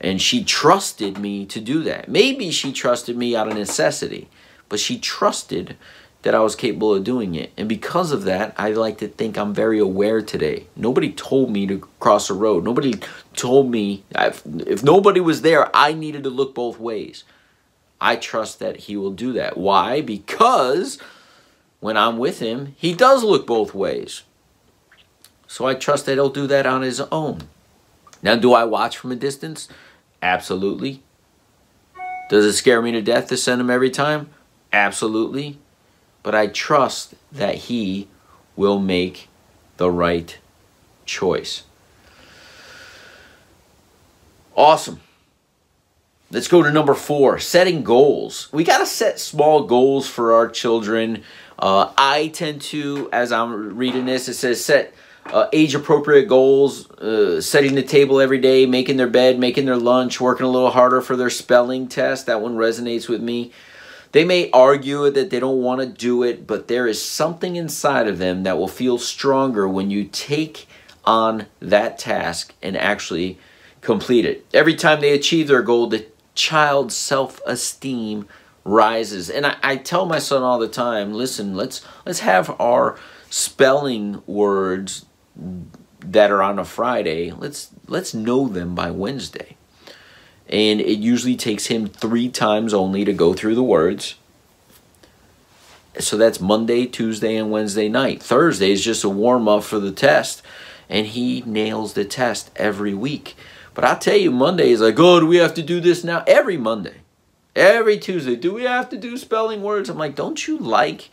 And 0.00 0.22
she 0.22 0.44
trusted 0.44 1.18
me 1.18 1.44
to 1.46 1.60
do 1.60 1.82
that. 1.82 2.08
Maybe 2.08 2.50
she 2.50 2.72
trusted 2.72 3.16
me 3.16 3.34
out 3.36 3.48
of 3.48 3.54
necessity, 3.54 4.28
but 4.68 4.80
she 4.80 4.98
trusted 4.98 5.76
that 6.22 6.34
I 6.34 6.40
was 6.40 6.56
capable 6.56 6.94
of 6.94 7.04
doing 7.04 7.34
it. 7.34 7.52
And 7.56 7.68
because 7.68 8.10
of 8.10 8.24
that, 8.24 8.54
I 8.56 8.70
like 8.70 8.98
to 8.98 9.08
think 9.08 9.36
I'm 9.36 9.54
very 9.54 9.78
aware 9.78 10.20
today. 10.20 10.66
Nobody 10.74 11.12
told 11.12 11.50
me 11.50 11.66
to 11.66 11.86
cross 12.00 12.28
a 12.30 12.34
road. 12.34 12.64
Nobody 12.64 12.94
told 13.34 13.70
me, 13.70 14.04
if 14.14 14.82
nobody 14.82 15.20
was 15.20 15.42
there, 15.42 15.74
I 15.76 15.92
needed 15.92 16.24
to 16.24 16.30
look 16.30 16.54
both 16.54 16.80
ways. 16.80 17.24
I 18.00 18.16
trust 18.16 18.58
that 18.60 18.76
he 18.78 18.96
will 18.96 19.12
do 19.12 19.32
that. 19.34 19.56
Why? 19.56 20.00
Because 20.00 20.98
when 21.80 21.96
I'm 21.96 22.18
with 22.18 22.40
him, 22.40 22.74
he 22.78 22.94
does 22.94 23.22
look 23.22 23.46
both 23.46 23.74
ways. 23.74 24.22
So 25.46 25.66
I 25.66 25.74
trust 25.74 26.06
that 26.06 26.14
he'll 26.14 26.28
do 26.28 26.46
that 26.46 26.66
on 26.66 26.82
his 26.82 27.00
own. 27.00 27.42
Now, 28.22 28.36
do 28.36 28.52
I 28.52 28.64
watch 28.64 28.98
from 28.98 29.12
a 29.12 29.16
distance? 29.16 29.68
Absolutely. 30.20 31.02
Does 32.28 32.44
it 32.44 32.52
scare 32.54 32.82
me 32.82 32.92
to 32.92 33.00
death 33.00 33.28
to 33.28 33.36
send 33.36 33.60
him 33.60 33.70
every 33.70 33.90
time? 33.90 34.28
Absolutely. 34.72 35.58
But 36.22 36.34
I 36.34 36.48
trust 36.48 37.14
that 37.32 37.54
he 37.54 38.08
will 38.56 38.78
make 38.78 39.28
the 39.76 39.90
right 39.90 40.36
choice. 41.06 41.62
Awesome. 44.54 45.00
Let's 46.30 46.48
go 46.48 46.62
to 46.62 46.70
number 46.70 46.92
four 46.92 47.38
setting 47.38 47.82
goals. 47.82 48.48
We 48.52 48.64
got 48.64 48.78
to 48.78 48.86
set 48.86 49.18
small 49.18 49.62
goals 49.62 50.06
for 50.06 50.34
our 50.34 50.48
children 50.48 51.22
uh, 51.58 51.92
I 51.96 52.28
tend 52.28 52.60
to, 52.62 53.08
as 53.12 53.32
I'm 53.32 53.76
reading 53.76 54.06
this, 54.06 54.28
it 54.28 54.34
says 54.34 54.64
set 54.64 54.94
uh, 55.26 55.48
age 55.52 55.74
appropriate 55.74 56.26
goals, 56.26 56.90
uh, 56.92 57.40
setting 57.40 57.74
the 57.74 57.82
table 57.82 58.20
every 58.20 58.38
day, 58.38 58.66
making 58.66 58.96
their 58.96 59.08
bed, 59.08 59.38
making 59.38 59.66
their 59.66 59.76
lunch, 59.76 60.20
working 60.20 60.46
a 60.46 60.48
little 60.48 60.70
harder 60.70 61.00
for 61.00 61.16
their 61.16 61.30
spelling 61.30 61.88
test. 61.88 62.26
That 62.26 62.40
one 62.40 62.56
resonates 62.56 63.08
with 63.08 63.20
me. 63.20 63.52
They 64.12 64.24
may 64.24 64.50
argue 64.52 65.10
that 65.10 65.28
they 65.30 65.38
don't 65.38 65.60
want 65.60 65.80
to 65.80 65.86
do 65.86 66.22
it, 66.22 66.46
but 66.46 66.68
there 66.68 66.86
is 66.86 67.02
something 67.02 67.56
inside 67.56 68.08
of 68.08 68.18
them 68.18 68.44
that 68.44 68.56
will 68.56 68.68
feel 68.68 68.96
stronger 68.96 69.68
when 69.68 69.90
you 69.90 70.04
take 70.04 70.66
on 71.04 71.46
that 71.60 71.98
task 71.98 72.54
and 72.62 72.76
actually 72.76 73.38
complete 73.82 74.24
it. 74.24 74.46
Every 74.54 74.74
time 74.74 75.00
they 75.00 75.12
achieve 75.12 75.48
their 75.48 75.62
goal, 75.62 75.88
the 75.88 76.06
child's 76.34 76.96
self 76.96 77.40
esteem 77.46 78.26
rises. 78.68 79.30
And 79.30 79.46
I, 79.46 79.56
I 79.62 79.76
tell 79.76 80.06
my 80.06 80.18
son 80.18 80.42
all 80.42 80.58
the 80.58 80.68
time, 80.68 81.12
listen, 81.12 81.56
let's 81.56 81.84
let's 82.04 82.20
have 82.20 82.54
our 82.60 82.98
spelling 83.30 84.22
words 84.26 85.06
that 86.00 86.30
are 86.30 86.42
on 86.42 86.58
a 86.58 86.64
Friday, 86.64 87.30
let's 87.32 87.70
let's 87.86 88.14
know 88.14 88.48
them 88.48 88.74
by 88.74 88.90
Wednesday. 88.90 89.56
And 90.48 90.80
it 90.80 90.98
usually 90.98 91.36
takes 91.36 91.66
him 91.66 91.86
3 91.86 92.30
times 92.30 92.72
only 92.72 93.04
to 93.04 93.12
go 93.12 93.34
through 93.34 93.54
the 93.54 93.62
words. 93.62 94.14
So 95.98 96.16
that's 96.16 96.40
Monday, 96.40 96.86
Tuesday, 96.86 97.36
and 97.36 97.50
Wednesday 97.50 97.88
night. 97.88 98.22
Thursday 98.22 98.72
is 98.72 98.82
just 98.82 99.04
a 99.04 99.10
warm 99.10 99.46
up 99.46 99.64
for 99.64 99.78
the 99.78 99.92
test. 99.92 100.42
And 100.88 101.06
he 101.06 101.42
nails 101.42 101.92
the 101.92 102.06
test 102.06 102.50
every 102.56 102.94
week. 102.94 103.36
But 103.74 103.84
I'll 103.84 103.98
tell 103.98 104.16
you, 104.16 104.30
Monday 104.30 104.70
is 104.70 104.80
like, 104.80 104.98
oh, 104.98 105.20
do 105.20 105.26
we 105.26 105.36
have 105.36 105.52
to 105.54 105.62
do 105.62 105.80
this 105.80 106.02
now? 106.02 106.24
Every 106.26 106.56
Monday. 106.56 106.94
Every 107.58 107.98
Tuesday, 107.98 108.36
do 108.36 108.54
we 108.54 108.62
have 108.62 108.88
to 108.90 108.96
do 108.96 109.16
spelling 109.16 109.64
words? 109.64 109.90
I'm 109.90 109.98
like, 109.98 110.14
don't 110.14 110.46
you 110.46 110.58
like 110.58 111.10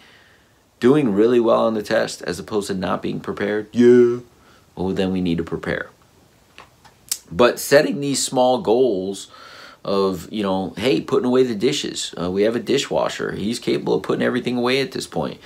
doing 0.79 1.11
really 1.11 1.39
well 1.39 1.65
on 1.65 1.73
the 1.73 1.81
test 1.81 2.21
as 2.21 2.37
opposed 2.37 2.67
to 2.67 2.75
not 2.75 3.01
being 3.01 3.19
prepared? 3.19 3.67
Yeah. 3.71 4.19
Well, 4.75 4.89
then 4.89 5.11
we 5.11 5.21
need 5.21 5.39
to 5.39 5.43
prepare. 5.43 5.89
But 7.31 7.59
setting 7.59 7.99
these 7.99 8.23
small 8.23 8.59
goals 8.59 9.31
of, 9.83 10.31
you 10.31 10.43
know, 10.43 10.75
hey, 10.77 11.01
putting 11.01 11.25
away 11.25 11.41
the 11.41 11.55
dishes. 11.55 12.13
Uh, 12.15 12.29
we 12.29 12.43
have 12.43 12.55
a 12.55 12.59
dishwasher. 12.59 13.31
He's 13.31 13.57
capable 13.57 13.95
of 13.95 14.03
putting 14.03 14.23
everything 14.23 14.55
away 14.55 14.81
at 14.81 14.91
this 14.91 15.07
point. 15.07 15.39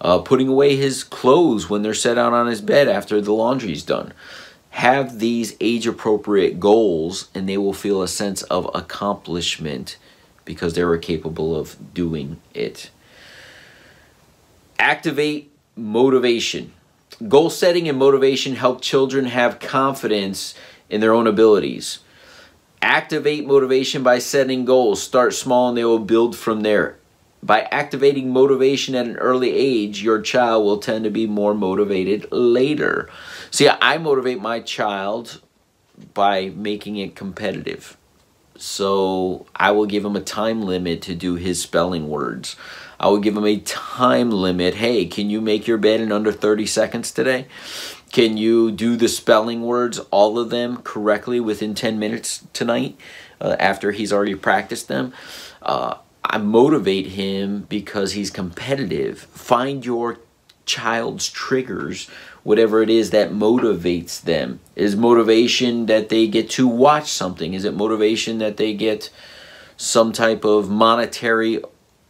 Uh, 0.00 0.20
putting 0.20 0.48
away 0.48 0.74
his 0.74 1.04
clothes 1.04 1.68
when 1.68 1.82
they're 1.82 1.92
set 1.92 2.16
out 2.16 2.32
on 2.32 2.46
his 2.46 2.62
bed 2.62 2.88
after 2.88 3.20
the 3.20 3.34
laundry's 3.34 3.82
done. 3.82 4.14
Have 4.70 5.18
these 5.18 5.54
age 5.60 5.86
appropriate 5.86 6.58
goals, 6.58 7.28
and 7.34 7.46
they 7.46 7.58
will 7.58 7.74
feel 7.74 8.00
a 8.00 8.08
sense 8.08 8.40
of 8.44 8.70
accomplishment 8.74 9.98
because 10.46 10.72
they 10.72 10.84
were 10.84 10.96
capable 10.96 11.54
of 11.54 11.76
doing 11.92 12.40
it. 12.54 12.90
Activate 14.78 15.52
motivation. 15.76 16.72
Goal 17.28 17.50
setting 17.50 17.86
and 17.88 17.98
motivation 17.98 18.56
help 18.56 18.80
children 18.80 19.26
have 19.26 19.60
confidence 19.60 20.54
in 20.88 21.02
their 21.02 21.12
own 21.12 21.26
abilities. 21.26 21.98
Activate 22.80 23.46
motivation 23.46 24.02
by 24.02 24.18
setting 24.18 24.64
goals. 24.64 25.02
Start 25.02 25.34
small 25.34 25.68
and 25.68 25.76
they 25.76 25.84
will 25.84 25.98
build 25.98 26.36
from 26.36 26.62
there. 26.62 26.96
By 27.42 27.62
activating 27.70 28.32
motivation 28.32 28.94
at 28.94 29.06
an 29.06 29.16
early 29.16 29.52
age, 29.52 30.02
your 30.02 30.20
child 30.20 30.64
will 30.64 30.78
tend 30.78 31.04
to 31.04 31.10
be 31.10 31.26
more 31.26 31.54
motivated 31.54 32.26
later. 32.32 33.08
See, 33.50 33.68
I 33.68 33.98
motivate 33.98 34.40
my 34.40 34.60
child 34.60 35.40
by 36.14 36.50
making 36.50 36.96
it 36.96 37.14
competitive. 37.14 37.96
So 38.58 39.46
I 39.54 39.70
will 39.72 39.86
give 39.86 40.04
him 40.04 40.16
a 40.16 40.20
time 40.20 40.62
limit 40.62 41.02
to 41.02 41.14
do 41.14 41.34
his 41.34 41.60
spelling 41.60 42.08
words. 42.08 42.56
I 42.98 43.08
will 43.08 43.18
give 43.18 43.36
him 43.36 43.44
a 43.44 43.58
time 43.58 44.30
limit. 44.30 44.74
Hey, 44.74 45.06
can 45.06 45.30
you 45.30 45.40
make 45.40 45.66
your 45.66 45.78
bed 45.78 46.00
in 46.00 46.12
under 46.12 46.32
30 46.32 46.66
seconds 46.66 47.10
today? 47.12 47.46
Can 48.12 48.36
you 48.36 48.70
do 48.70 48.96
the 48.96 49.08
spelling 49.08 49.62
words, 49.62 49.98
all 50.10 50.38
of 50.38 50.50
them, 50.50 50.78
correctly 50.78 51.40
within 51.40 51.74
10 51.74 51.98
minutes 51.98 52.46
tonight 52.52 52.96
uh, 53.40 53.56
after 53.58 53.92
he's 53.92 54.12
already 54.12 54.34
practiced 54.34 54.88
them? 54.88 55.12
Uh, 55.60 55.96
I 56.24 56.38
motivate 56.38 57.08
him 57.08 57.66
because 57.68 58.12
he's 58.12 58.30
competitive. 58.30 59.18
Find 59.18 59.84
your 59.84 60.18
child's 60.66 61.30
triggers 61.30 62.10
whatever 62.46 62.80
it 62.80 62.88
is 62.88 63.10
that 63.10 63.32
motivates 63.32 64.22
them. 64.22 64.60
Is 64.76 64.94
motivation 64.94 65.86
that 65.86 66.10
they 66.10 66.28
get 66.28 66.48
to 66.50 66.68
watch 66.68 67.10
something? 67.10 67.54
Is 67.54 67.64
it 67.64 67.74
motivation 67.74 68.38
that 68.38 68.56
they 68.56 68.72
get 68.72 69.10
some 69.76 70.12
type 70.12 70.44
of 70.44 70.70
monetary 70.70 71.60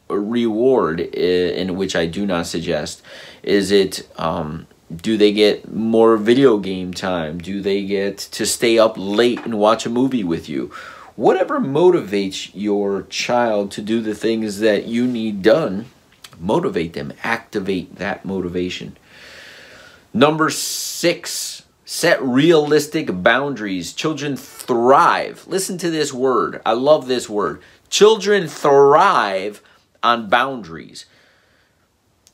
reward, 0.09 1.01
in 1.01 1.75
which 1.77 1.97
I 1.97 2.05
do 2.05 2.27
not 2.27 2.47
suggest? 2.47 3.01
Is 3.43 3.71
it, 3.71 4.07
um, 4.19 4.67
do 4.95 5.17
they 5.17 5.33
get 5.33 5.73
more 5.73 6.19
video 6.19 6.59
game 6.59 6.93
time? 6.93 7.39
Do 7.39 7.63
they 7.63 7.87
get 7.87 8.19
to 8.19 8.45
stay 8.45 8.79
up 8.79 8.95
late 8.99 9.43
and 9.47 9.59
watch 9.59 9.87
a 9.87 9.91
movie 9.91 10.23
with 10.23 10.51
you? 10.51 10.71
Whatever 11.17 11.61
motivates 11.61 12.51
your 12.53 13.05
child 13.05 13.71
to 13.73 13.81
do 13.81 14.03
the 14.03 14.15
things 14.15 14.59
that 14.59 14.85
you 14.85 15.07
need 15.07 15.41
done, 15.41 15.87
motivate 16.41 16.93
them, 16.93 17.13
activate 17.23 17.97
that 17.97 18.25
motivation. 18.25 18.97
Number 20.13 20.51
six, 20.51 21.63
set 21.85 22.23
realistic 22.23 23.23
boundaries. 23.23 23.93
Children 23.93 24.37
thrive. 24.37 25.45
Listen 25.47 25.79
to 25.79 25.91
this 25.91 26.13
word. 26.13 26.61
I 26.65 26.73
love 26.73 27.07
this 27.07 27.29
word. 27.29 27.63
Children 27.89 28.49
thrive 28.49 29.63
on 30.03 30.29
boundaries. 30.29 31.07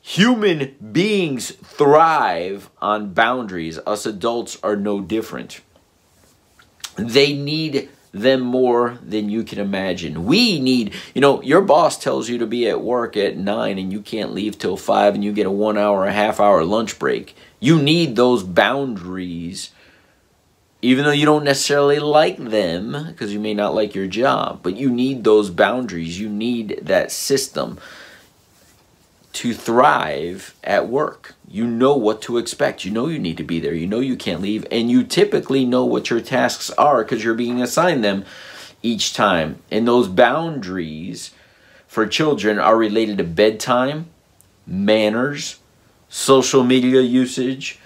Human 0.00 0.74
beings 0.92 1.50
thrive 1.52 2.70
on 2.80 3.12
boundaries. 3.12 3.78
Us 3.86 4.04
adults 4.04 4.58
are 4.62 4.76
no 4.76 5.00
different. 5.00 5.60
They 6.96 7.32
need 7.32 7.88
them 8.12 8.42
more 8.42 8.98
than 9.02 9.30
you 9.30 9.42
can 9.42 9.58
imagine. 9.58 10.26
We 10.26 10.60
need, 10.60 10.94
you 11.14 11.20
know, 11.20 11.42
your 11.42 11.62
boss 11.62 11.98
tells 11.98 12.28
you 12.28 12.38
to 12.38 12.46
be 12.46 12.68
at 12.68 12.82
work 12.82 13.16
at 13.16 13.38
9 13.38 13.78
and 13.78 13.92
you 13.92 14.02
can't 14.02 14.34
leave 14.34 14.58
till 14.58 14.76
5 14.76 15.14
and 15.14 15.24
you 15.24 15.32
get 15.32 15.46
a 15.46 15.50
1 15.50 15.78
hour, 15.78 16.04
a 16.04 16.12
half 16.12 16.38
hour 16.38 16.62
lunch 16.62 16.98
break. 16.98 17.34
You 17.58 17.80
need 17.80 18.16
those 18.16 18.42
boundaries 18.42 19.70
even 20.82 21.04
though 21.04 21.12
you 21.12 21.24
don't 21.24 21.44
necessarily 21.44 22.00
like 22.00 22.36
them 22.36 23.06
because 23.06 23.32
you 23.32 23.38
may 23.38 23.54
not 23.54 23.74
like 23.74 23.94
your 23.94 24.08
job, 24.08 24.58
but 24.64 24.76
you 24.76 24.90
need 24.90 25.22
those 25.22 25.48
boundaries. 25.48 26.18
You 26.18 26.28
need 26.28 26.80
that 26.82 27.12
system 27.12 27.78
to 29.34 29.54
thrive 29.54 30.54
at 30.64 30.88
work. 30.88 31.36
You 31.52 31.66
know 31.66 31.94
what 31.94 32.22
to 32.22 32.38
expect. 32.38 32.86
You 32.86 32.90
know 32.92 33.08
you 33.08 33.18
need 33.18 33.36
to 33.36 33.44
be 33.44 33.60
there. 33.60 33.74
You 33.74 33.86
know 33.86 34.00
you 34.00 34.16
can't 34.16 34.40
leave. 34.40 34.64
And 34.70 34.90
you 34.90 35.04
typically 35.04 35.66
know 35.66 35.84
what 35.84 36.08
your 36.08 36.22
tasks 36.22 36.70
are 36.70 37.04
because 37.04 37.22
you're 37.22 37.34
being 37.34 37.60
assigned 37.60 38.02
them 38.02 38.24
each 38.82 39.12
time. 39.12 39.60
And 39.70 39.86
those 39.86 40.08
boundaries 40.08 41.32
for 41.86 42.06
children 42.06 42.58
are 42.58 42.74
related 42.74 43.18
to 43.18 43.24
bedtime, 43.24 44.06
manners, 44.66 45.58
social 46.08 46.64
media 46.64 47.02
usage, 47.02 47.78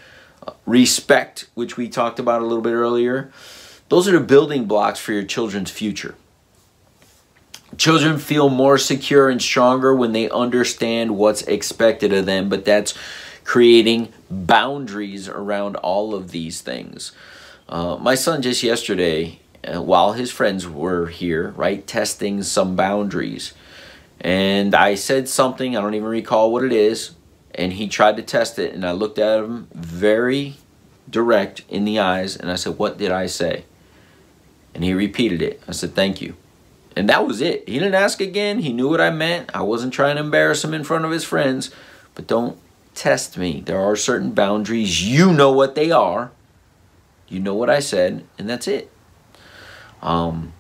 respect, 0.65 1.49
which 1.55 1.77
we 1.77 1.89
talked 1.89 2.21
about 2.21 2.43
a 2.43 2.47
little 2.47 2.63
bit 2.63 2.73
earlier. 2.73 3.33
Those 3.89 4.07
are 4.07 4.13
the 4.13 4.21
building 4.21 4.67
blocks 4.67 5.01
for 5.01 5.13
your 5.13 5.25
children's 5.25 5.73
future. 5.73 6.15
Children 7.79 8.19
feel 8.19 8.49
more 8.49 8.79
secure 8.79 9.29
and 9.29 9.43
stronger 9.43 9.93
when 9.93 10.13
they 10.13 10.31
understand 10.31 11.17
what's 11.17 11.43
expected 11.43 12.13
of 12.13 12.27
them, 12.27 12.49
but 12.49 12.65
that's 12.65 12.95
creating 13.47 14.13
boundaries 14.29 15.29
around 15.29 15.77
all 15.77 16.15
of 16.15 16.33
these 16.33 16.61
things. 16.61 17.13
Uh, 17.69 17.97
my 17.97 18.17
son 18.17 18.43
just 18.43 18.63
yesterday, 18.63 19.39
uh, 19.65 19.81
while 19.81 20.13
his 20.15 20.33
friends 20.33 20.69
were 20.69 21.07
here, 21.07 21.51
right, 21.57 21.87
testing 21.87 22.43
some 22.43 22.75
boundaries, 22.75 23.55
and 24.21 24.75
I 24.75 24.97
said 24.97 25.29
something, 25.29 25.77
I 25.77 25.81
don't 25.81 25.95
even 25.95 26.09
recall 26.09 26.53
what 26.53 26.65
it 26.65 26.73
is, 26.73 27.13
and 27.55 27.73
he 27.75 27.87
tried 27.87 28.17
to 28.17 28.23
test 28.23 28.59
it, 28.59 28.75
and 28.75 28.85
I 28.85 28.91
looked 28.91 29.19
at 29.19 29.39
him 29.39 29.69
very 29.73 30.57
direct 31.09 31.63
in 31.69 31.85
the 31.85 32.01
eyes, 32.01 32.37
and 32.37 32.51
I 32.51 32.57
said, 32.57 32.79
What 32.79 32.99
did 32.99 33.13
I 33.13 33.27
say? 33.27 33.65
And 34.75 34.83
he 34.83 34.93
repeated 34.93 35.41
it. 35.41 35.63
I 35.69 35.73
said, 35.73 35.95
Thank 35.95 36.21
you. 36.21 36.35
And 36.97 37.09
that 37.09 37.27
was 37.27 37.41
it. 37.41 37.69
He 37.69 37.79
didn't 37.79 37.95
ask 37.95 38.21
again. 38.21 38.59
He 38.59 38.73
knew 38.73 38.89
what 38.89 39.01
I 39.01 39.11
meant. 39.11 39.55
I 39.55 39.63
wasn't 39.63 39.93
trying 39.93 40.17
to 40.17 40.23
embarrass 40.23 40.65
him 40.65 40.75
in 40.75 40.83
front 40.83 41.05
of 41.05 41.11
his 41.11 41.25
friends. 41.25 41.71
But 42.15 42.27
don't 42.27 42.59
test 42.97 43.39
me. 43.39 43.61
There 43.61 43.81
are 43.81 43.95
certain 43.95 44.33
boundaries. 44.33 45.07
You 45.07 45.33
know 45.33 45.53
what 45.53 45.75
they 45.77 45.91
are. 45.91 46.33
You 47.29 47.39
know 47.41 47.55
what 47.55 47.71
I 47.71 47.81
said, 47.81 48.25
and 48.39 48.49
that's 48.49 48.67
it. 48.67 48.91
Um, 50.03 50.53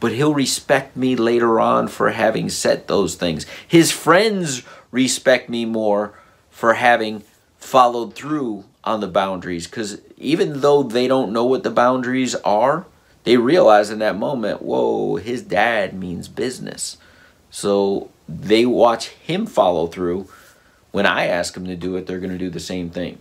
but 0.00 0.12
he'll 0.12 0.34
respect 0.34 0.96
me 0.96 1.16
later 1.16 1.60
on 1.60 1.88
for 1.88 2.10
having 2.10 2.48
said 2.48 2.88
those 2.88 3.14
things. 3.14 3.46
His 3.66 3.92
friends 3.92 4.62
respect 4.90 5.48
me 5.48 5.64
more 5.64 6.18
for 6.50 6.74
having 6.74 7.22
followed 7.58 8.14
through 8.14 8.64
on 8.82 9.00
the 9.00 9.08
boundaries 9.08 9.66
because 9.66 10.00
even 10.16 10.60
though 10.60 10.82
they 10.82 11.06
don't 11.06 11.32
know 11.32 11.44
what 11.44 11.62
the 11.62 11.70
boundaries 11.70 12.34
are, 12.36 12.86
they 13.24 13.36
realize 13.36 13.90
in 13.90 13.98
that 13.98 14.16
moment, 14.16 14.62
whoa, 14.62 15.16
his 15.16 15.42
dad 15.42 15.92
means 15.94 16.28
business. 16.28 16.96
So 17.50 18.10
they 18.28 18.64
watch 18.64 19.08
him 19.08 19.46
follow 19.46 19.86
through. 19.86 20.28
When 20.92 21.06
I 21.06 21.26
ask 21.26 21.54
them 21.54 21.66
to 21.66 21.76
do 21.76 21.96
it, 21.96 22.06
they're 22.06 22.18
going 22.18 22.32
to 22.32 22.38
do 22.38 22.50
the 22.50 22.60
same 22.60 22.90
thing. 22.90 23.18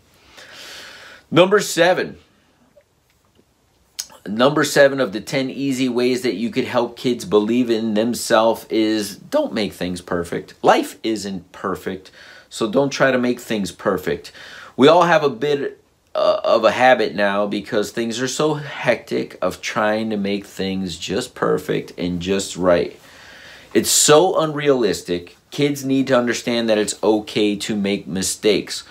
Number 1.31 1.59
seven. 1.59 2.17
Number 4.27 4.63
seven 4.63 4.99
of 4.99 5.13
the 5.13 5.21
10 5.21 5.49
easy 5.49 5.87
ways 5.87 6.23
that 6.23 6.35
you 6.35 6.49
could 6.49 6.65
help 6.65 6.97
kids 6.97 7.25
believe 7.25 7.69
in 7.69 7.93
themselves 7.93 8.65
is 8.69 9.15
don't 9.15 9.53
make 9.53 9.73
things 9.73 10.01
perfect. 10.01 10.53
Life 10.63 10.97
isn't 11.03 11.51
perfect, 11.51 12.11
so 12.49 12.69
don't 12.69 12.89
try 12.89 13.11
to 13.11 13.17
make 13.17 13.39
things 13.39 13.71
perfect. 13.71 14.31
We 14.75 14.87
all 14.87 15.03
have 15.03 15.23
a 15.23 15.29
bit 15.29 15.81
uh, 16.13 16.41
of 16.43 16.63
a 16.63 16.71
habit 16.71 17.15
now 17.15 17.45
because 17.47 17.91
things 17.91 18.19
are 18.19 18.27
so 18.27 18.55
hectic 18.55 19.37
of 19.41 19.61
trying 19.61 20.09
to 20.09 20.17
make 20.17 20.45
things 20.45 20.97
just 20.97 21.35
perfect 21.35 21.93
and 21.97 22.21
just 22.21 22.57
right. 22.57 22.99
It's 23.73 23.89
so 23.89 24.39
unrealistic. 24.39 25.37
Kids 25.51 25.83
need 25.83 26.07
to 26.07 26.17
understand 26.17 26.69
that 26.69 26.77
it's 26.77 27.01
okay 27.03 27.55
to 27.55 27.75
make 27.75 28.07
mistakes. 28.07 28.83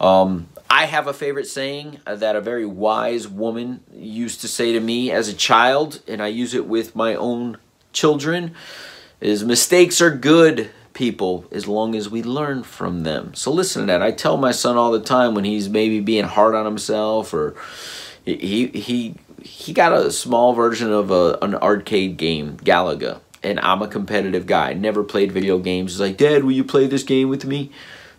Um, 0.00 0.48
I 0.68 0.86
have 0.86 1.06
a 1.06 1.12
favorite 1.12 1.46
saying 1.46 2.00
that 2.06 2.34
a 2.34 2.40
very 2.40 2.64
wise 2.64 3.28
woman 3.28 3.80
used 3.94 4.40
to 4.40 4.48
say 4.48 4.72
to 4.72 4.80
me 4.80 5.10
as 5.10 5.28
a 5.28 5.34
child, 5.34 6.00
and 6.08 6.22
I 6.22 6.28
use 6.28 6.54
it 6.54 6.66
with 6.66 6.96
my 6.96 7.14
own 7.14 7.58
children, 7.92 8.54
is 9.20 9.44
mistakes 9.44 10.00
are 10.00 10.10
good, 10.10 10.70
people, 10.94 11.44
as 11.52 11.66
long 11.66 11.94
as 11.94 12.08
we 12.08 12.22
learn 12.22 12.62
from 12.62 13.02
them. 13.02 13.34
So 13.34 13.52
listen 13.52 13.82
to 13.82 13.86
that. 13.86 14.02
I 14.02 14.12
tell 14.12 14.36
my 14.36 14.52
son 14.52 14.76
all 14.76 14.92
the 14.92 15.00
time 15.00 15.34
when 15.34 15.44
he's 15.44 15.68
maybe 15.68 16.00
being 16.00 16.24
hard 16.24 16.54
on 16.54 16.64
himself 16.64 17.32
or 17.32 17.54
he 18.24 18.68
he 18.68 19.14
he 19.42 19.72
got 19.72 19.92
a 19.92 20.12
small 20.12 20.52
version 20.52 20.92
of 20.92 21.10
a, 21.10 21.38
an 21.42 21.54
arcade 21.56 22.16
game, 22.16 22.56
Galaga. 22.58 23.20
And 23.42 23.58
I'm 23.60 23.82
a 23.82 23.88
competitive 23.88 24.46
guy. 24.46 24.72
Never 24.72 25.02
played 25.02 25.32
video 25.32 25.58
games. 25.58 25.92
He's 25.92 26.00
like, 26.00 26.16
Dad, 26.16 26.44
will 26.44 26.52
you 26.52 26.64
play 26.64 26.86
this 26.86 27.02
game 27.02 27.28
with 27.28 27.44
me? 27.44 27.70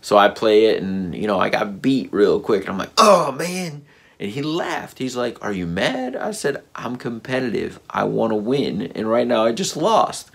So 0.01 0.17
I 0.17 0.27
play 0.27 0.65
it 0.65 0.83
and, 0.83 1.15
you 1.15 1.27
know, 1.27 1.39
I 1.39 1.49
got 1.49 1.81
beat 1.81 2.11
real 2.11 2.39
quick. 2.41 2.61
And 2.61 2.69
I'm 2.69 2.77
like, 2.77 2.91
oh, 2.97 3.31
man. 3.31 3.85
And 4.19 4.31
he 4.31 4.41
laughed. 4.41 4.99
He's 4.99 5.15
like, 5.15 5.43
are 5.43 5.53
you 5.53 5.65
mad? 5.65 6.15
I 6.15 6.31
said, 6.31 6.63
I'm 6.75 6.97
competitive. 6.97 7.79
I 7.89 8.03
want 8.03 8.31
to 8.31 8.35
win. 8.35 8.81
And 8.81 9.09
right 9.09 9.27
now 9.27 9.45
I 9.45 9.53
just 9.53 9.77
lost. 9.77 10.29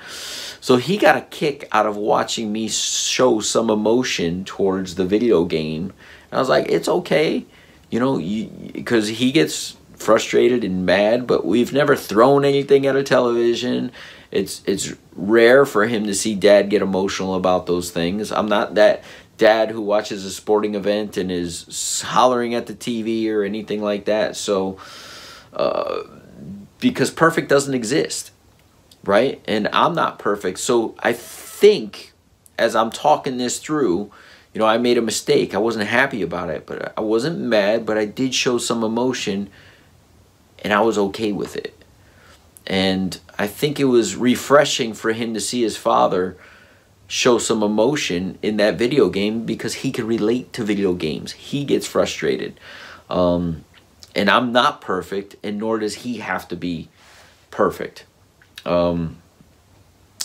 So 0.60 0.76
he 0.76 0.96
got 0.96 1.16
a 1.16 1.22
kick 1.22 1.68
out 1.70 1.86
of 1.86 1.96
watching 1.96 2.52
me 2.52 2.68
show 2.68 3.40
some 3.40 3.70
emotion 3.70 4.44
towards 4.44 4.94
the 4.94 5.04
video 5.04 5.44
game. 5.44 5.92
And 6.30 6.38
I 6.38 6.38
was 6.38 6.48
like, 6.48 6.68
it's 6.68 6.88
okay. 6.88 7.44
You 7.90 8.00
know, 8.00 8.18
because 8.18 9.08
he 9.08 9.32
gets 9.32 9.76
frustrated 9.94 10.64
and 10.64 10.84
mad, 10.84 11.26
but 11.26 11.44
we've 11.46 11.72
never 11.72 11.96
thrown 11.96 12.44
anything 12.44 12.86
at 12.86 12.96
a 12.96 13.02
television. 13.02 13.92
It's 14.30 14.62
it's 14.66 14.94
rare 15.14 15.64
for 15.64 15.86
him 15.86 16.04
to 16.04 16.14
see 16.14 16.34
dad 16.34 16.70
get 16.70 16.82
emotional 16.82 17.34
about 17.34 17.66
those 17.66 17.90
things. 17.90 18.30
I'm 18.30 18.48
not 18.48 18.74
that 18.74 19.02
dad 19.38 19.70
who 19.70 19.80
watches 19.80 20.24
a 20.24 20.30
sporting 20.30 20.74
event 20.74 21.16
and 21.16 21.30
is 21.30 22.02
hollering 22.06 22.54
at 22.54 22.66
the 22.66 22.74
TV 22.74 23.28
or 23.30 23.44
anything 23.44 23.80
like 23.80 24.04
that. 24.04 24.36
So, 24.36 24.78
uh, 25.52 26.02
because 26.80 27.10
perfect 27.10 27.48
doesn't 27.48 27.74
exist, 27.74 28.32
right? 29.04 29.40
And 29.46 29.68
I'm 29.72 29.94
not 29.94 30.18
perfect. 30.18 30.58
So 30.58 30.94
I 30.98 31.12
think 31.12 32.12
as 32.58 32.74
I'm 32.74 32.90
talking 32.90 33.38
this 33.38 33.58
through, 33.58 34.10
you 34.52 34.58
know, 34.58 34.66
I 34.66 34.76
made 34.76 34.98
a 34.98 35.02
mistake. 35.02 35.54
I 35.54 35.58
wasn't 35.58 35.88
happy 35.88 36.20
about 36.22 36.50
it, 36.50 36.66
but 36.66 36.92
I 36.96 37.00
wasn't 37.00 37.38
mad, 37.38 37.86
but 37.86 37.96
I 37.96 38.04
did 38.04 38.34
show 38.34 38.58
some 38.58 38.82
emotion 38.82 39.50
and 40.58 40.72
I 40.72 40.80
was 40.80 40.98
okay 40.98 41.30
with 41.30 41.56
it. 41.56 41.77
And 42.68 43.18
I 43.38 43.46
think 43.46 43.80
it 43.80 43.84
was 43.84 44.14
refreshing 44.14 44.92
for 44.92 45.12
him 45.12 45.32
to 45.34 45.40
see 45.40 45.62
his 45.62 45.76
father 45.76 46.36
show 47.06 47.38
some 47.38 47.62
emotion 47.62 48.38
in 48.42 48.58
that 48.58 48.76
video 48.76 49.08
game 49.08 49.46
because 49.46 49.76
he 49.76 49.90
can 49.90 50.06
relate 50.06 50.52
to 50.52 50.62
video 50.62 50.92
games. 50.92 51.32
He 51.32 51.64
gets 51.64 51.86
frustrated. 51.86 52.60
Um, 53.08 53.64
and 54.14 54.28
I'm 54.28 54.52
not 54.52 54.82
perfect, 54.82 55.36
and 55.42 55.58
nor 55.58 55.78
does 55.78 55.94
he 55.94 56.18
have 56.18 56.46
to 56.48 56.56
be 56.56 56.88
perfect. 57.50 58.04
Um, 58.66 59.16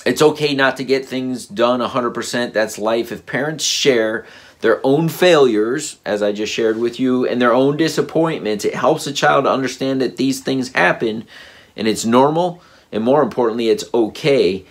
it's 0.06 0.22
okay 0.22 0.54
not 0.54 0.76
to 0.78 0.84
get 0.84 1.06
things 1.06 1.46
done 1.46 1.80
100%. 1.80 2.52
That's 2.52 2.78
life. 2.78 3.14
If 3.14 3.26
parents 3.26 3.64
share 3.64 4.26
their 4.60 4.86
own 4.86 5.08
failures, 5.08 5.98
as 6.06 6.22
I 6.22 6.34
just 6.34 6.52
shared 6.52 6.78
with 6.78 7.00
you, 7.00 7.26
and 7.26 7.42
their 7.42 7.54
own 7.54 7.78
disappointments, 7.78 8.66
it 8.66 8.76
helps 8.76 9.08
a 9.08 9.14
child 9.14 9.46
to 9.46 9.52
understand 9.52 10.02
that 10.02 10.18
these 10.18 10.42
things 10.42 10.74
happen 10.74 11.26
and 11.76 11.88
it's 11.88 12.06
normal, 12.06 12.62
and 12.92 13.04
more 13.04 13.22
importantly, 13.22 13.70
it's 13.70 13.86
okay, 13.94 14.66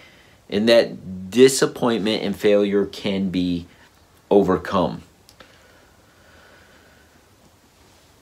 and 0.49 0.69
that 0.69 1.31
disappointment 1.31 2.23
and 2.23 2.37
failure 2.37 2.87
can 2.87 3.31
be 3.31 3.67
overcome. 4.31 5.03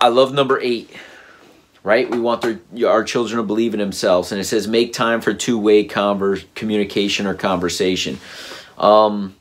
I 0.01 0.09
love 0.09 0.33
number 0.33 0.59
eight, 0.61 0.91
right? 1.83 2.11
We 2.11 2.19
want 2.19 2.41
their, 2.41 2.89
our 2.89 3.05
children 3.05 3.37
to 3.37 3.43
believe 3.43 3.75
in 3.75 3.81
themselves. 3.81 4.33
And 4.33 4.41
it 4.41 4.45
says, 4.45 4.67
make 4.67 4.95
time 4.95 5.21
for 5.21 5.35
two 5.35 5.59
way 5.59 5.85
converse, 5.85 6.45
communication 6.55 7.27
or 7.27 7.35
conversation. 7.35 8.19
Um, 8.79 9.37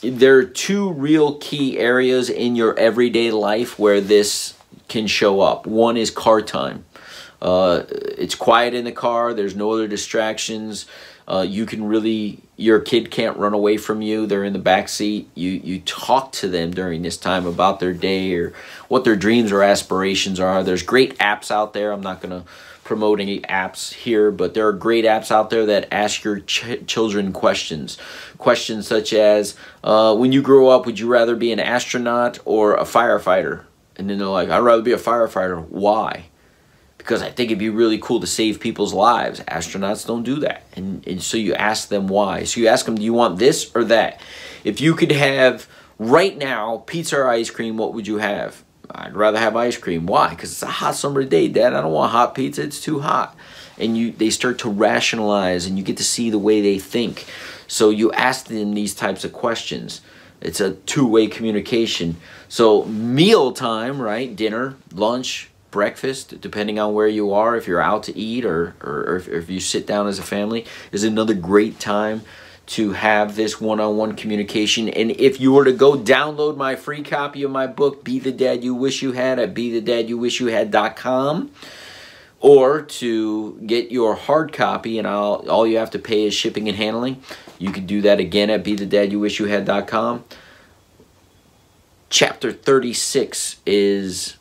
there 0.00 0.38
are 0.38 0.44
two 0.44 0.92
real 0.92 1.36
key 1.38 1.78
areas 1.78 2.30
in 2.30 2.56
your 2.56 2.78
everyday 2.78 3.30
life 3.32 3.78
where 3.78 4.00
this 4.00 4.54
can 4.88 5.06
show 5.06 5.42
up. 5.42 5.66
One 5.66 5.98
is 5.98 6.10
car 6.10 6.40
time. 6.40 6.86
Uh, 7.40 7.84
it's 7.90 8.34
quiet 8.34 8.74
in 8.74 8.84
the 8.84 8.92
car. 8.92 9.34
There's 9.34 9.56
no 9.56 9.70
other 9.72 9.88
distractions. 9.88 10.86
Uh, 11.26 11.42
you 11.42 11.64
can 11.64 11.84
really, 11.84 12.40
your 12.56 12.80
kid 12.80 13.10
can't 13.10 13.36
run 13.36 13.54
away 13.54 13.76
from 13.76 14.02
you. 14.02 14.26
They're 14.26 14.44
in 14.44 14.52
the 14.52 14.58
back 14.58 14.88
seat. 14.88 15.28
You 15.34 15.50
you 15.50 15.80
talk 15.80 16.32
to 16.32 16.48
them 16.48 16.72
during 16.72 17.02
this 17.02 17.16
time 17.16 17.46
about 17.46 17.78
their 17.78 17.92
day 17.92 18.34
or 18.34 18.52
what 18.88 19.04
their 19.04 19.16
dreams 19.16 19.52
or 19.52 19.62
aspirations 19.62 20.40
are. 20.40 20.64
There's 20.64 20.82
great 20.82 21.16
apps 21.18 21.50
out 21.50 21.72
there. 21.72 21.92
I'm 21.92 22.00
not 22.00 22.20
gonna 22.20 22.44
promote 22.82 23.20
any 23.20 23.40
apps 23.42 23.92
here, 23.92 24.32
but 24.32 24.54
there 24.54 24.66
are 24.66 24.72
great 24.72 25.04
apps 25.04 25.30
out 25.30 25.50
there 25.50 25.64
that 25.66 25.86
ask 25.92 26.24
your 26.24 26.40
ch- 26.40 26.84
children 26.88 27.32
questions. 27.32 27.96
Questions 28.36 28.88
such 28.88 29.12
as, 29.12 29.54
uh, 29.84 30.16
when 30.16 30.32
you 30.32 30.42
grow 30.42 30.68
up, 30.68 30.86
would 30.86 30.98
you 30.98 31.06
rather 31.06 31.36
be 31.36 31.52
an 31.52 31.60
astronaut 31.60 32.40
or 32.44 32.74
a 32.74 32.82
firefighter? 32.82 33.62
And 33.94 34.10
then 34.10 34.18
they're 34.18 34.26
like, 34.26 34.48
I'd 34.48 34.58
rather 34.58 34.82
be 34.82 34.90
a 34.90 34.96
firefighter. 34.96 35.64
Why? 35.68 36.29
Because 37.10 37.22
I 37.22 37.30
think 37.32 37.50
it'd 37.50 37.58
be 37.58 37.70
really 37.70 37.98
cool 37.98 38.20
to 38.20 38.26
save 38.28 38.60
people's 38.60 38.94
lives. 38.94 39.40
Astronauts 39.40 40.06
don't 40.06 40.22
do 40.22 40.36
that. 40.36 40.62
And, 40.74 41.04
and 41.08 41.20
so 41.20 41.36
you 41.36 41.54
ask 41.54 41.88
them 41.88 42.06
why. 42.06 42.44
So 42.44 42.60
you 42.60 42.68
ask 42.68 42.86
them, 42.86 42.94
do 42.94 43.02
you 43.02 43.12
want 43.12 43.40
this 43.40 43.68
or 43.74 43.82
that? 43.86 44.20
If 44.62 44.80
you 44.80 44.94
could 44.94 45.10
have 45.10 45.66
right 45.98 46.38
now 46.38 46.84
pizza 46.86 47.16
or 47.16 47.28
ice 47.28 47.50
cream, 47.50 47.76
what 47.76 47.94
would 47.94 48.06
you 48.06 48.18
have? 48.18 48.62
I'd 48.88 49.16
rather 49.16 49.40
have 49.40 49.56
ice 49.56 49.76
cream. 49.76 50.06
Why? 50.06 50.30
Because 50.30 50.52
it's 50.52 50.62
a 50.62 50.66
hot 50.66 50.94
summer 50.94 51.24
day, 51.24 51.48
Dad. 51.48 51.74
I 51.74 51.80
don't 51.80 51.90
want 51.90 52.12
hot 52.12 52.36
pizza. 52.36 52.62
It's 52.62 52.80
too 52.80 53.00
hot. 53.00 53.34
And 53.76 53.98
you, 53.98 54.12
they 54.12 54.30
start 54.30 54.60
to 54.60 54.70
rationalize, 54.70 55.66
and 55.66 55.76
you 55.76 55.82
get 55.82 55.96
to 55.96 56.04
see 56.04 56.30
the 56.30 56.38
way 56.38 56.60
they 56.60 56.78
think. 56.78 57.26
So 57.66 57.90
you 57.90 58.12
ask 58.12 58.46
them 58.46 58.74
these 58.74 58.94
types 58.94 59.24
of 59.24 59.32
questions. 59.32 60.00
It's 60.40 60.60
a 60.60 60.74
two-way 60.74 61.26
communication. 61.26 62.18
So 62.48 62.84
meal 62.84 63.50
time, 63.50 64.00
right? 64.00 64.36
Dinner, 64.36 64.76
lunch, 64.94 65.49
breakfast, 65.70 66.40
depending 66.40 66.78
on 66.78 66.94
where 66.94 67.08
you 67.08 67.32
are, 67.32 67.56
if 67.56 67.66
you're 67.66 67.80
out 67.80 68.02
to 68.04 68.16
eat 68.18 68.44
or, 68.44 68.74
or, 68.80 69.04
or 69.08 69.16
if, 69.16 69.28
if, 69.28 69.50
you 69.50 69.60
sit 69.60 69.86
down 69.86 70.06
as 70.06 70.18
a 70.18 70.22
family, 70.22 70.66
is 70.92 71.04
another 71.04 71.34
great 71.34 71.78
time 71.78 72.22
to 72.66 72.92
have 72.92 73.34
this 73.34 73.60
one-on-one 73.60 74.14
communication. 74.14 74.88
And 74.88 75.10
if 75.12 75.40
you 75.40 75.52
were 75.52 75.64
to 75.64 75.72
go 75.72 75.96
download 75.96 76.56
my 76.56 76.76
free 76.76 77.02
copy 77.02 77.42
of 77.42 77.50
my 77.50 77.66
book, 77.66 78.04
Be 78.04 78.20
the 78.20 78.30
Dad 78.30 78.62
You 78.62 78.74
Wish 78.74 79.02
You 79.02 79.12
Had 79.12 79.38
at 79.40 79.54
BeTheDadYouWishYouHad.com, 79.54 81.50
or 82.38 82.82
to 82.82 83.58
get 83.66 83.90
your 83.90 84.14
hard 84.14 84.52
copy 84.52 84.98
and 84.98 85.06
I'll, 85.06 85.44
all 85.48 85.66
you 85.66 85.78
have 85.78 85.90
to 85.90 85.98
pay 85.98 86.24
is 86.24 86.34
shipping 86.34 86.68
and 86.68 86.76
handling, 86.76 87.22
you 87.58 87.72
can 87.72 87.86
do 87.86 88.02
that 88.02 88.20
again 88.20 88.50
at 88.50 88.64
BeTheDadYouWishYouHad.com. 88.64 90.24
Chapter 92.08 92.52
36 92.52 93.56
is 93.66 94.36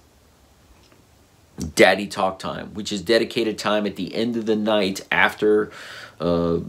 Daddy 1.59 2.07
Talk 2.07 2.39
Time, 2.39 2.73
which 2.73 2.91
is 2.91 3.01
dedicated 3.01 3.57
time 3.57 3.85
at 3.85 3.95
the 3.95 4.15
end 4.15 4.35
of 4.37 4.45
the 4.45 4.55
night 4.55 5.05
after 5.11 5.71
uh, 6.19 6.59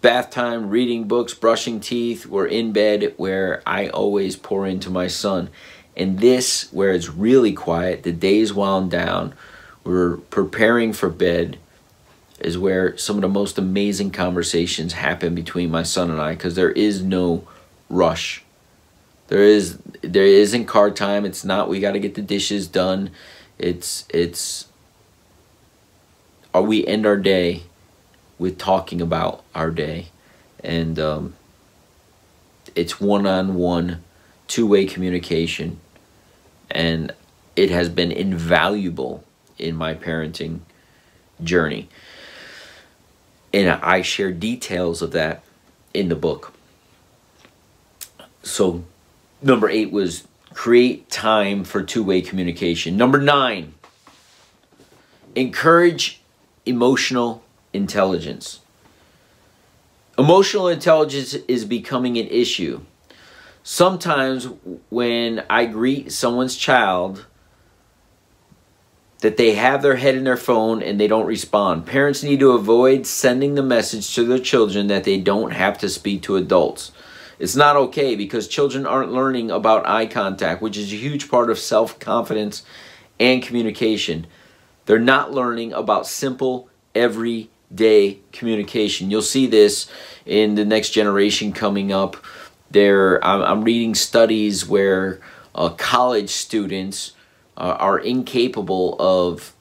bath 0.00 0.30
time, 0.30 0.70
reading 0.70 1.04
books, 1.04 1.34
brushing 1.34 1.80
teeth. 1.80 2.26
We're 2.26 2.46
in 2.46 2.72
bed 2.72 3.14
where 3.16 3.62
I 3.66 3.88
always 3.88 4.36
pour 4.36 4.66
into 4.66 4.90
my 4.90 5.06
son. 5.08 5.50
And 5.96 6.18
this, 6.18 6.72
where 6.72 6.92
it's 6.92 7.08
really 7.08 7.52
quiet, 7.52 8.02
the 8.02 8.12
day's 8.12 8.52
wound 8.52 8.90
down, 8.90 9.34
we're 9.84 10.16
preparing 10.16 10.92
for 10.92 11.08
bed, 11.08 11.58
is 12.40 12.58
where 12.58 12.96
some 12.96 13.16
of 13.16 13.22
the 13.22 13.28
most 13.28 13.58
amazing 13.58 14.10
conversations 14.10 14.94
happen 14.94 15.34
between 15.34 15.70
my 15.70 15.82
son 15.82 16.10
and 16.10 16.20
I 16.20 16.32
because 16.32 16.56
there 16.56 16.72
is 16.72 17.02
no 17.02 17.46
rush. 17.88 18.42
There 19.28 19.42
is 19.42 19.78
there 20.02 20.26
isn't 20.26 20.66
car 20.66 20.90
time. 20.90 21.24
It's 21.24 21.44
not 21.44 21.68
we 21.68 21.80
got 21.80 21.92
to 21.92 22.00
get 22.00 22.14
the 22.14 22.22
dishes 22.22 22.66
done 22.66 23.10
it's 23.58 24.04
it's 24.10 24.66
or 26.54 26.62
we 26.62 26.86
end 26.86 27.04
our 27.04 27.16
day 27.16 27.64
with 28.38 28.58
talking 28.58 29.00
about 29.00 29.42
our 29.54 29.70
day. 29.70 30.06
And 30.62 30.98
um, 30.98 31.34
it's 32.74 33.00
one-on-one 33.00 34.02
two-way 34.46 34.86
communication. 34.86 35.80
And 36.70 37.12
it 37.56 37.70
has 37.70 37.88
been 37.88 38.12
invaluable 38.12 39.24
in 39.58 39.74
my 39.74 39.94
parenting 39.94 40.60
journey. 41.42 41.88
And 43.52 43.70
i 43.70 44.02
share 44.02 44.32
details 44.32 45.02
of 45.02 45.12
that 45.12 45.42
in 45.92 46.08
the 46.08 46.16
book. 46.16 46.52
So 48.42 48.84
number 49.42 49.68
eight 49.68 49.92
was 49.92 50.26
create 50.54 51.10
time 51.10 51.64
for 51.64 51.82
two 51.82 52.02
way 52.02 52.22
communication. 52.22 52.96
Number 52.96 53.20
nine, 53.20 53.74
encourage 55.34 56.22
emotional 56.64 57.42
intelligence. 57.72 58.60
Emotional 60.16 60.68
intelligence 60.68 61.34
is 61.48 61.64
becoming 61.64 62.16
an 62.16 62.28
issue. 62.28 62.80
sometimes 63.64 64.46
when 64.90 65.42
I 65.48 65.64
greet 65.66 66.12
someone's 66.12 66.54
child, 66.54 67.26
that 69.20 69.38
they 69.38 69.54
have 69.54 69.80
their 69.80 69.96
head 69.96 70.14
in 70.14 70.24
their 70.24 70.36
phone 70.36 70.82
and 70.82 71.00
they 71.00 71.06
don't 71.06 71.26
respond. 71.26 71.86
Parents 71.86 72.22
need 72.22 72.40
to 72.40 72.52
avoid 72.52 73.06
sending 73.06 73.54
the 73.54 73.62
message 73.62 74.14
to 74.14 74.22
their 74.24 74.38
children 74.38 74.88
that 74.88 75.04
they 75.04 75.18
don't 75.18 75.52
have 75.52 75.78
to 75.78 75.88
speak 75.88 76.20
to 76.22 76.36
adults. 76.36 76.92
It's 77.38 77.56
not 77.56 77.76
okay 77.76 78.14
because 78.14 78.48
children 78.48 78.86
aren't 78.86 79.12
learning 79.12 79.50
about 79.50 79.86
eye 79.86 80.06
contact, 80.06 80.62
which 80.62 80.76
is 80.76 80.92
a 80.92 80.96
huge 80.96 81.28
part 81.28 81.50
of 81.50 81.58
self 81.58 81.98
confidence 81.98 82.62
and 83.18 83.42
communication. 83.42 84.26
They're 84.86 84.98
not 84.98 85.32
learning 85.32 85.72
about 85.72 86.06
simple, 86.06 86.68
everyday 86.94 88.20
communication. 88.32 89.10
You'll 89.10 89.22
see 89.22 89.46
this 89.46 89.88
in 90.26 90.54
the 90.54 90.64
next 90.64 90.90
generation 90.90 91.52
coming 91.52 91.92
up. 91.92 92.16
There, 92.70 93.24
I'm, 93.24 93.62
reading 93.62 93.94
studies 93.94 94.66
where 94.66 95.20
uh, 95.54 95.68
college 95.70 96.30
students 96.30 97.12
uh, 97.56 97.76
are 97.78 97.98
incapable 97.98 98.96
of 98.98 99.54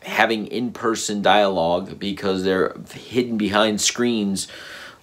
having 0.00 0.46
in-person 0.46 1.20
dialogue 1.20 1.98
because 1.98 2.42
they're 2.42 2.74
hidden 2.94 3.36
behind 3.36 3.80
screens 3.80 4.48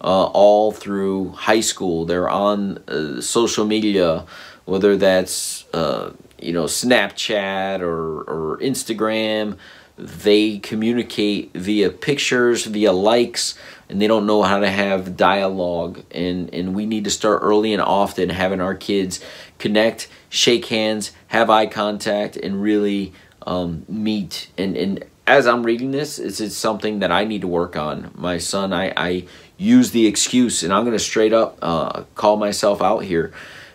uh, 0.01 0.25
all 0.25 0.71
through 0.71 1.29
high 1.31 1.59
school. 1.59 2.05
They're 2.05 2.29
on 2.29 2.79
uh, 2.88 3.21
social 3.21 3.65
media, 3.65 4.25
whether 4.65 4.97
that's 4.97 5.65
uh, 5.73 6.12
you 6.39 6.53
know 6.53 6.65
Snapchat 6.65 7.81
or 7.81 8.21
or 8.21 8.57
Instagram. 8.59 9.57
They 9.97 10.59
communicate 10.59 11.53
via 11.53 11.89
pictures, 11.89 12.65
via 12.65 12.93
likes, 12.93 13.55
and 13.89 14.01
they 14.01 14.07
don't 14.07 14.25
know 14.25 14.43
how 14.43 14.59
to 14.59 14.69
have 14.69 15.17
dialogue. 15.17 16.03
And 16.12 16.53
and 16.53 16.73
we 16.73 16.85
need 16.85 17.03
to 17.03 17.09
start 17.09 17.41
early 17.41 17.73
and 17.73 17.81
often 17.81 18.29
having 18.29 18.62
our 18.62 18.75
kids 18.75 19.19
connect, 19.57 20.07
shake 20.29 20.65
hands, 20.67 21.12
have 21.27 21.49
eye 21.49 21.67
contact, 21.67 22.38
and 22.38 22.62
really 22.62 23.13
um, 23.45 23.85
meet. 23.88 24.49
And, 24.57 24.77
and 24.77 25.03
as 25.27 25.47
I'm 25.47 25.63
reading 25.63 25.91
this, 25.91 26.19
it's, 26.19 26.39
it's 26.39 26.55
something 26.55 26.99
that 26.99 27.12
I 27.12 27.25
need 27.25 27.41
to 27.41 27.47
work 27.47 27.75
on. 27.75 28.12
My 28.15 28.38
son, 28.38 28.73
I, 28.73 28.93
I 28.95 29.25
use 29.60 29.91
the 29.91 30.08
excuse, 30.08 30.63
and 30.63 30.74
I'm 30.74 30.86
going 30.86 30.98
to 30.98 31.04
straight 31.04 31.34
up 31.34 31.60
uh, 31.62 32.04
call 32.15 32.38
myself 32.38 32.82
out 32.82 33.04
here. 33.04 33.32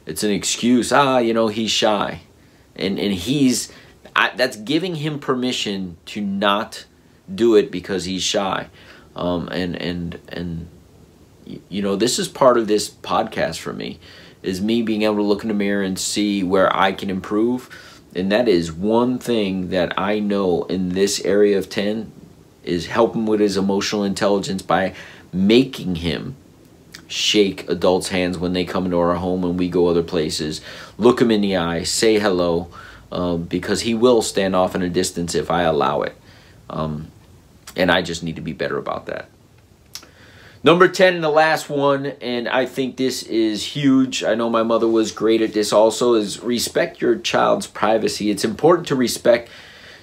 It's 0.06 0.24
an 0.24 0.30
excuse. 0.30 0.92
Ah, 0.92 1.18
you 1.18 1.32
know, 1.32 1.48
he's 1.48 1.70
shy. 1.70 2.22
And, 2.74 2.98
and 2.98 3.12
he's, 3.12 3.70
I, 4.16 4.32
that's 4.34 4.56
giving 4.56 4.96
him 4.96 5.20
permission 5.20 5.98
to 6.06 6.20
not 6.20 6.86
do 7.32 7.54
it 7.54 7.70
because 7.70 8.06
he's 8.06 8.22
shy. 8.22 8.68
Um, 9.14 9.48
and, 9.48 9.76
and, 9.76 10.18
and, 10.28 10.68
you 11.68 11.82
know, 11.82 11.94
this 11.94 12.18
is 12.18 12.26
part 12.26 12.58
of 12.58 12.66
this 12.66 12.90
podcast 12.90 13.58
for 13.58 13.72
me 13.72 14.00
is 14.42 14.60
me 14.60 14.82
being 14.82 15.02
able 15.02 15.16
to 15.16 15.22
look 15.22 15.42
in 15.42 15.48
the 15.48 15.54
mirror 15.54 15.82
and 15.82 15.98
see 15.98 16.42
where 16.42 16.74
I 16.76 16.92
can 16.92 17.08
improve. 17.08 17.68
And 18.14 18.30
that 18.30 18.46
is 18.46 18.70
one 18.72 19.18
thing 19.18 19.70
that 19.70 19.98
I 19.98 20.18
know 20.18 20.64
in 20.64 20.90
this 20.90 21.20
area 21.24 21.56
of 21.56 21.70
10 21.70 22.12
is 22.62 22.86
helping 22.86 23.26
with 23.26 23.40
his 23.40 23.56
emotional 23.56 24.04
intelligence 24.04 24.62
by 24.62 24.94
making 25.34 25.96
him 25.96 26.36
shake 27.08 27.68
adults' 27.68 28.08
hands 28.08 28.38
when 28.38 28.52
they 28.52 28.64
come 28.64 28.86
into 28.86 28.98
our 28.98 29.14
home 29.14 29.44
and 29.44 29.58
we 29.58 29.68
go 29.68 29.88
other 29.88 30.02
places. 30.02 30.60
Look 30.96 31.20
him 31.20 31.30
in 31.30 31.40
the 31.40 31.56
eye, 31.56 31.82
say 31.82 32.18
hello, 32.18 32.68
um, 33.12 33.44
because 33.44 33.82
he 33.82 33.94
will 33.94 34.22
stand 34.22 34.56
off 34.56 34.74
in 34.74 34.82
a 34.82 34.88
distance 34.88 35.34
if 35.34 35.50
I 35.50 35.62
allow 35.62 36.02
it. 36.02 36.16
Um, 36.70 37.10
and 37.76 37.90
I 37.90 38.02
just 38.02 38.22
need 38.22 38.36
to 38.36 38.42
be 38.42 38.52
better 38.52 38.78
about 38.78 39.06
that. 39.06 39.28
Number 40.62 40.88
10 40.88 41.16
and 41.16 41.22
the 41.22 41.28
last 41.28 41.68
one, 41.68 42.06
and 42.06 42.48
I 42.48 42.64
think 42.64 42.96
this 42.96 43.22
is 43.22 43.62
huge. 43.62 44.24
I 44.24 44.34
know 44.34 44.48
my 44.48 44.62
mother 44.62 44.88
was 44.88 45.12
great 45.12 45.42
at 45.42 45.52
this 45.52 45.74
also, 45.74 46.14
is 46.14 46.40
respect 46.40 47.02
your 47.02 47.16
child's 47.16 47.66
privacy. 47.66 48.30
It's 48.30 48.46
important 48.46 48.88
to 48.88 48.94
respect 48.94 49.50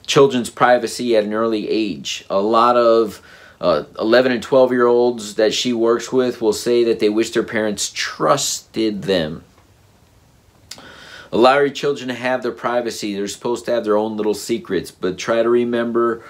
children's 0.05 0.51
privacy 0.51 1.17
at 1.17 1.23
an 1.23 1.33
early 1.33 1.67
age. 1.67 2.25
A 2.29 2.39
lot 2.39 2.77
of 2.77 3.23
uh, 3.61 3.83
11 3.99 4.31
and 4.31 4.41
12 4.41 4.71
year 4.71 4.87
olds 4.87 5.35
that 5.35 5.53
she 5.53 5.71
works 5.71 6.11
with 6.11 6.41
will 6.41 6.51
say 6.51 6.83
that 6.83 6.99
they 6.99 7.09
wish 7.09 7.29
their 7.29 7.43
parents 7.43 7.91
trusted 7.93 9.03
them. 9.03 9.43
Allow 11.31 11.59
your 11.59 11.69
children 11.69 12.09
to 12.09 12.15
have 12.15 12.41
their 12.41 12.51
privacy. 12.51 13.13
They're 13.13 13.27
supposed 13.27 13.65
to 13.65 13.71
have 13.71 13.83
their 13.85 13.95
own 13.95 14.17
little 14.17 14.33
secrets, 14.33 14.89
but 14.89 15.17
try 15.17 15.43
to 15.43 15.49
remember 15.49 16.23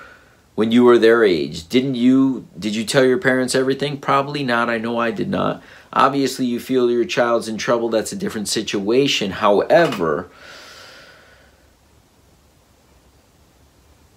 when 0.56 0.74
you 0.74 0.84
were 0.84 1.00
their 1.00 1.24
age. 1.24 1.70
Didn't 1.70 1.96
you 1.96 2.48
did 2.60 2.76
you 2.76 2.84
tell 2.84 3.06
your 3.06 3.18
parents 3.18 3.56
everything? 3.56 3.98
Probably 3.98 4.44
not. 4.44 4.70
I 4.70 4.78
know 4.78 5.00
I 5.00 5.12
did 5.12 5.30
not. 5.30 5.64
Obviously, 5.94 6.46
you 6.46 6.60
feel 6.60 6.92
your 6.92 7.06
child's 7.06 7.48
in 7.48 7.58
trouble. 7.58 7.88
That's 7.88 8.12
a 8.12 8.18
different 8.18 8.50
situation. 8.50 9.32
However, 9.32 10.30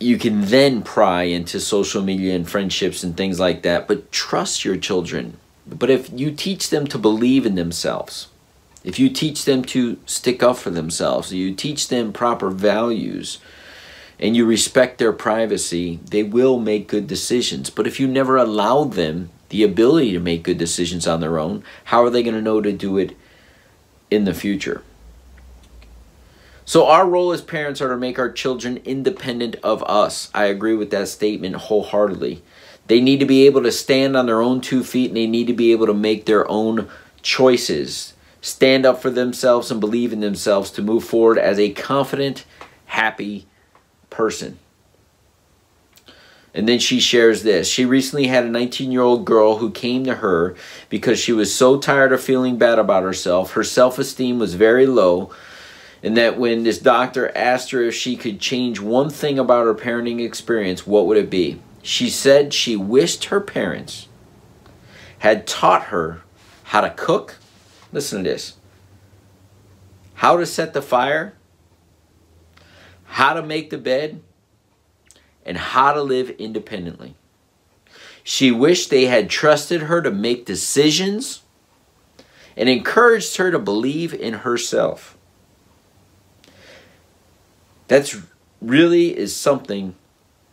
you 0.04 0.18
can 0.18 0.42
then 0.42 0.82
pry 0.82 1.22
into 1.22 1.58
social 1.58 2.02
media 2.02 2.36
and 2.36 2.48
friendships 2.48 3.02
and 3.02 3.16
things 3.16 3.40
like 3.40 3.62
that, 3.62 3.88
but 3.88 4.12
trust 4.12 4.64
your 4.64 4.76
children. 4.76 5.38
But 5.66 5.88
if 5.88 6.10
you 6.12 6.30
teach 6.30 6.68
them 6.68 6.86
to 6.88 6.98
believe 6.98 7.46
in 7.46 7.54
themselves, 7.54 8.28
if 8.84 8.98
you 8.98 9.08
teach 9.08 9.46
them 9.46 9.64
to 9.64 9.98
stick 10.04 10.42
up 10.42 10.58
for 10.58 10.68
themselves, 10.68 11.32
you 11.32 11.54
teach 11.54 11.88
them 11.88 12.12
proper 12.12 12.50
values, 12.50 13.38
and 14.20 14.36
you 14.36 14.44
respect 14.44 14.98
their 14.98 15.12
privacy, 15.12 15.98
they 16.04 16.22
will 16.22 16.58
make 16.58 16.86
good 16.86 17.06
decisions. 17.06 17.70
But 17.70 17.86
if 17.86 17.98
you 17.98 18.06
never 18.06 18.36
allow 18.36 18.84
them 18.84 19.30
the 19.48 19.62
ability 19.62 20.12
to 20.12 20.20
make 20.20 20.42
good 20.42 20.58
decisions 20.58 21.06
on 21.06 21.20
their 21.20 21.38
own, 21.38 21.64
how 21.84 22.04
are 22.04 22.10
they 22.10 22.22
going 22.22 22.34
to 22.34 22.42
know 22.42 22.60
to 22.60 22.72
do 22.72 22.98
it 22.98 23.16
in 24.10 24.24
the 24.24 24.34
future? 24.34 24.82
So, 26.66 26.86
our 26.86 27.06
role 27.06 27.32
as 27.32 27.42
parents 27.42 27.82
are 27.82 27.90
to 27.90 27.96
make 27.96 28.18
our 28.18 28.32
children 28.32 28.80
independent 28.84 29.56
of 29.62 29.82
us. 29.84 30.30
I 30.32 30.46
agree 30.46 30.74
with 30.74 30.90
that 30.90 31.08
statement 31.08 31.56
wholeheartedly. 31.56 32.42
They 32.86 33.00
need 33.00 33.20
to 33.20 33.26
be 33.26 33.46
able 33.46 33.62
to 33.62 33.72
stand 33.72 34.16
on 34.16 34.26
their 34.26 34.40
own 34.40 34.60
two 34.60 34.82
feet 34.82 35.10
and 35.10 35.16
they 35.16 35.26
need 35.26 35.46
to 35.46 35.52
be 35.52 35.72
able 35.72 35.86
to 35.86 35.94
make 35.94 36.24
their 36.24 36.48
own 36.50 36.88
choices, 37.22 38.14
stand 38.40 38.86
up 38.86 39.00
for 39.00 39.10
themselves 39.10 39.70
and 39.70 39.80
believe 39.80 40.12
in 40.12 40.20
themselves 40.20 40.70
to 40.72 40.82
move 40.82 41.04
forward 41.04 41.38
as 41.38 41.58
a 41.58 41.72
confident, 41.72 42.44
happy 42.86 43.46
person. 44.10 44.58
And 46.54 46.68
then 46.68 46.78
she 46.78 47.00
shares 47.00 47.42
this. 47.42 47.68
She 47.68 47.84
recently 47.84 48.28
had 48.28 48.44
a 48.44 48.50
19 48.50 48.92
year 48.92 49.02
old 49.02 49.24
girl 49.24 49.58
who 49.58 49.70
came 49.70 50.04
to 50.04 50.16
her 50.16 50.54
because 50.88 51.18
she 51.18 51.32
was 51.32 51.54
so 51.54 51.78
tired 51.78 52.12
of 52.12 52.22
feeling 52.22 52.56
bad 52.56 52.78
about 52.78 53.02
herself. 53.02 53.52
Her 53.52 53.64
self 53.64 53.98
esteem 53.98 54.38
was 54.38 54.54
very 54.54 54.86
low. 54.86 55.30
And 56.04 56.16
that 56.16 56.38
when 56.38 56.62
this 56.62 56.78
doctor 56.78 57.36
asked 57.36 57.72
her 57.72 57.82
if 57.82 57.94
she 57.94 58.14
could 58.16 58.38
change 58.38 58.78
one 58.78 59.10
thing 59.10 59.38
about 59.38 59.66
her 59.66 59.74
parenting 59.74 60.24
experience, 60.24 60.86
what 60.86 61.06
would 61.06 61.16
it 61.16 61.30
be? 61.30 61.60
She 61.82 62.08
said 62.08 62.54
she 62.54 62.76
wished 62.76 63.26
her 63.26 63.40
parents 63.40 64.08
had 65.18 65.46
taught 65.46 65.84
her 65.84 66.20
how 66.64 66.82
to 66.82 66.90
cook. 66.90 67.38
Listen 67.92 68.22
to 68.22 68.30
this 68.30 68.54
how 70.14 70.36
to 70.36 70.46
set 70.46 70.74
the 70.74 70.82
fire 70.82 71.34
how 73.14 73.32
to 73.32 73.42
make 73.44 73.70
the 73.70 73.78
bed, 73.78 74.20
and 75.46 75.56
how 75.56 75.92
to 75.92 76.02
live 76.02 76.30
independently. 76.30 77.14
She 78.24 78.50
wished 78.50 78.90
they 78.90 79.06
had 79.06 79.30
trusted 79.30 79.82
her 79.82 80.02
to 80.02 80.10
make 80.10 80.44
decisions 80.44 81.42
and 82.56 82.68
encouraged 82.68 83.36
her 83.36 83.52
to 83.52 83.58
believe 83.60 84.12
in 84.12 84.34
herself. 84.34 85.13
That's 87.88 88.16
really 88.60 89.16
is 89.16 89.34
something 89.36 89.94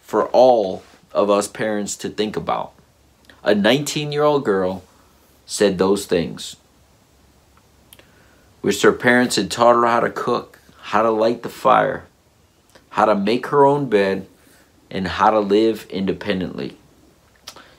for 0.01 0.27
all 0.27 0.83
of 1.13 1.29
us 1.29 1.47
parents 1.47 1.95
to 1.97 2.09
think 2.09 2.35
about. 2.35 2.73
A 3.43 3.55
19 3.55 4.11
year 4.11 4.23
old 4.23 4.45
girl 4.45 4.83
said 5.45 5.77
those 5.77 6.05
things. 6.05 6.55
Wished 8.61 8.83
her 8.83 8.91
parents 8.91 9.37
had 9.37 9.49
taught 9.49 9.75
her 9.75 9.87
how 9.87 10.01
to 10.01 10.09
cook, 10.09 10.59
how 10.81 11.01
to 11.01 11.09
light 11.09 11.41
the 11.41 11.49
fire, 11.49 12.05
how 12.89 13.05
to 13.05 13.15
make 13.15 13.47
her 13.47 13.65
own 13.65 13.89
bed, 13.89 14.27
and 14.89 15.07
how 15.07 15.29
to 15.29 15.39
live 15.39 15.87
independently. 15.89 16.77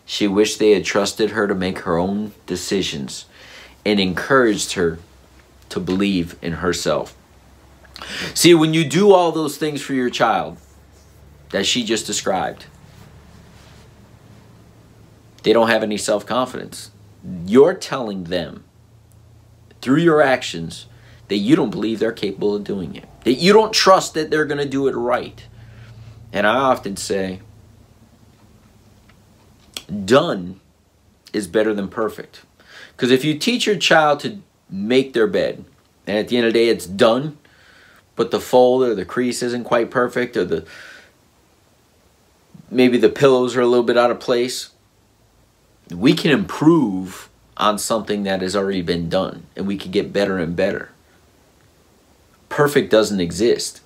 She 0.05 0.27
wished 0.27 0.59
they 0.59 0.73
had 0.73 0.85
trusted 0.85 1.31
her 1.31 1.47
to 1.47 1.55
make 1.55 1.81
her 1.81 1.97
own 1.97 2.33
decisions 2.47 3.27
and 3.85 4.01
encouraged 4.01 4.73
her 4.73 4.99
to 5.69 5.79
believe 5.79 6.37
in 6.43 6.55
herself. 6.55 7.15
See, 8.35 8.55
when 8.55 8.74
you 8.74 8.85
do 8.85 9.12
all 9.12 9.33
those 9.33 9.57
things 9.57 9.81
for 9.81 9.94
your 9.94 10.11
child 10.11 10.59
that 11.50 11.66
she 11.66 11.85
just 11.85 12.07
described, 12.07 12.66
they 15.42 15.52
don't 15.52 15.68
have 15.68 15.83
any 15.83 15.96
self 15.96 16.26
confidence. 16.26 16.90
You're 17.46 17.74
telling 17.74 18.24
them 18.24 18.64
through 19.81 20.00
your 20.00 20.22
actions 20.22 20.87
that 21.28 21.37
you 21.37 21.57
don't 21.57 21.70
believe 21.70 21.98
they're 21.98 22.12
capable 22.12 22.55
of 22.55 22.64
doing 22.64 22.94
it, 22.96 23.09
that 23.24 23.35
you 23.35 23.52
don't 23.52 23.72
trust 23.72 24.14
that 24.14 24.31
they're 24.31 24.44
going 24.44 24.59
to 24.59 24.68
do 24.68 24.88
it 24.88 24.92
right. 24.92 25.46
And 26.33 26.46
I 26.46 26.57
often 26.57 26.96
say, 26.96 27.40
done 30.05 30.61
is 31.33 31.46
better 31.46 31.74
than 31.74 31.88
perfect. 31.88 32.42
Because 32.92 33.11
if 33.11 33.24
you 33.24 33.38
teach 33.38 33.66
your 33.66 33.76
child 33.76 34.20
to 34.20 34.40
make 34.72 35.12
their 35.12 35.26
bed. 35.26 35.64
And 36.07 36.18
at 36.18 36.28
the 36.28 36.38
end 36.38 36.46
of 36.46 36.52
the 36.52 36.59
day, 36.59 36.68
it's 36.68 36.87
done, 36.87 37.38
but 38.16 38.31
the 38.31 38.40
fold 38.40 38.83
or 38.83 38.94
the 38.94 39.05
crease 39.05 39.42
isn't 39.42 39.64
quite 39.64 39.90
perfect, 39.90 40.37
or 40.37 40.44
the 40.44 40.66
maybe 42.70 42.98
the 42.98 43.09
pillows 43.09 43.57
are 43.57 43.61
a 43.61 43.66
little 43.66 43.85
bit 43.85 43.98
out 43.98 44.11
of 44.11 44.20
place. 44.20 44.70
We 45.90 46.14
can 46.14 46.31
improve 46.31 47.29
on 47.57 47.79
something 47.79 48.22
that 48.22 48.40
has 48.40 48.57
already 48.57 48.83
been 48.83 49.09
done, 49.09 49.46
and 49.57 49.66
we 49.66 49.77
can 49.77 49.90
get 49.90 50.12
better 50.12 50.38
and 50.38 50.57
better. 50.57 50.90
Perfect 52.48 52.90
doesn't 52.90 53.20
exist. 53.20 53.81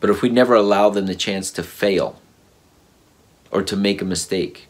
But 0.00 0.10
if 0.10 0.22
we 0.22 0.28
never 0.28 0.54
allow 0.54 0.90
them 0.90 1.06
the 1.06 1.14
chance 1.14 1.50
to 1.52 1.62
fail 1.62 2.20
or 3.50 3.62
to 3.62 3.76
make 3.76 4.00
a 4.00 4.04
mistake, 4.04 4.68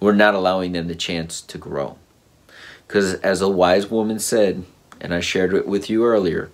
we're 0.00 0.14
not 0.14 0.34
allowing 0.34 0.72
them 0.72 0.88
the 0.88 0.94
chance 0.94 1.40
to 1.42 1.58
grow. 1.58 1.98
Because 2.86 3.14
as 3.14 3.40
a 3.40 3.48
wise 3.48 3.90
woman 3.90 4.18
said, 4.18 4.64
and 5.04 5.14
I 5.14 5.20
shared 5.20 5.52
it 5.52 5.68
with 5.68 5.90
you 5.90 6.06
earlier, 6.06 6.50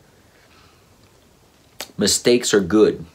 mistakes 1.96 2.52
are 2.52 2.60
good 2.60 3.06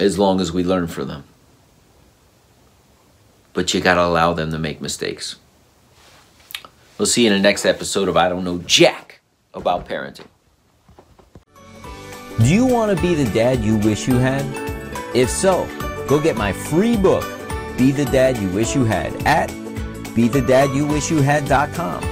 as 0.00 0.18
long 0.18 0.40
as 0.40 0.50
we 0.50 0.64
learn 0.64 0.88
from 0.88 1.06
them. 1.06 1.22
But 3.52 3.72
you 3.72 3.80
got 3.80 3.94
to 3.94 4.02
allow 4.02 4.32
them 4.32 4.50
to 4.50 4.58
make 4.58 4.80
mistakes. 4.80 5.36
We'll 6.98 7.06
see 7.06 7.22
you 7.24 7.30
in 7.30 7.36
the 7.36 7.42
next 7.42 7.64
episode 7.64 8.08
of 8.08 8.16
I 8.16 8.28
Don't 8.28 8.42
Know 8.42 8.58
Jack 8.58 9.20
about 9.54 9.88
parenting. 9.88 10.26
Do 12.38 12.52
you 12.52 12.66
want 12.66 12.96
to 12.96 13.00
be 13.00 13.14
the 13.14 13.30
dad 13.32 13.62
you 13.62 13.76
wish 13.76 14.08
you 14.08 14.16
had? 14.16 14.44
If 15.14 15.30
so, 15.30 15.68
go 16.08 16.20
get 16.20 16.36
my 16.36 16.52
free 16.52 16.96
book, 16.96 17.22
Be 17.78 17.92
the 17.92 18.06
Dad 18.06 18.38
You 18.38 18.48
Wish 18.48 18.74
You 18.74 18.84
Had, 18.84 19.14
at 19.24 19.50
BeTheDadYouWishYouHad.com. 19.50 22.11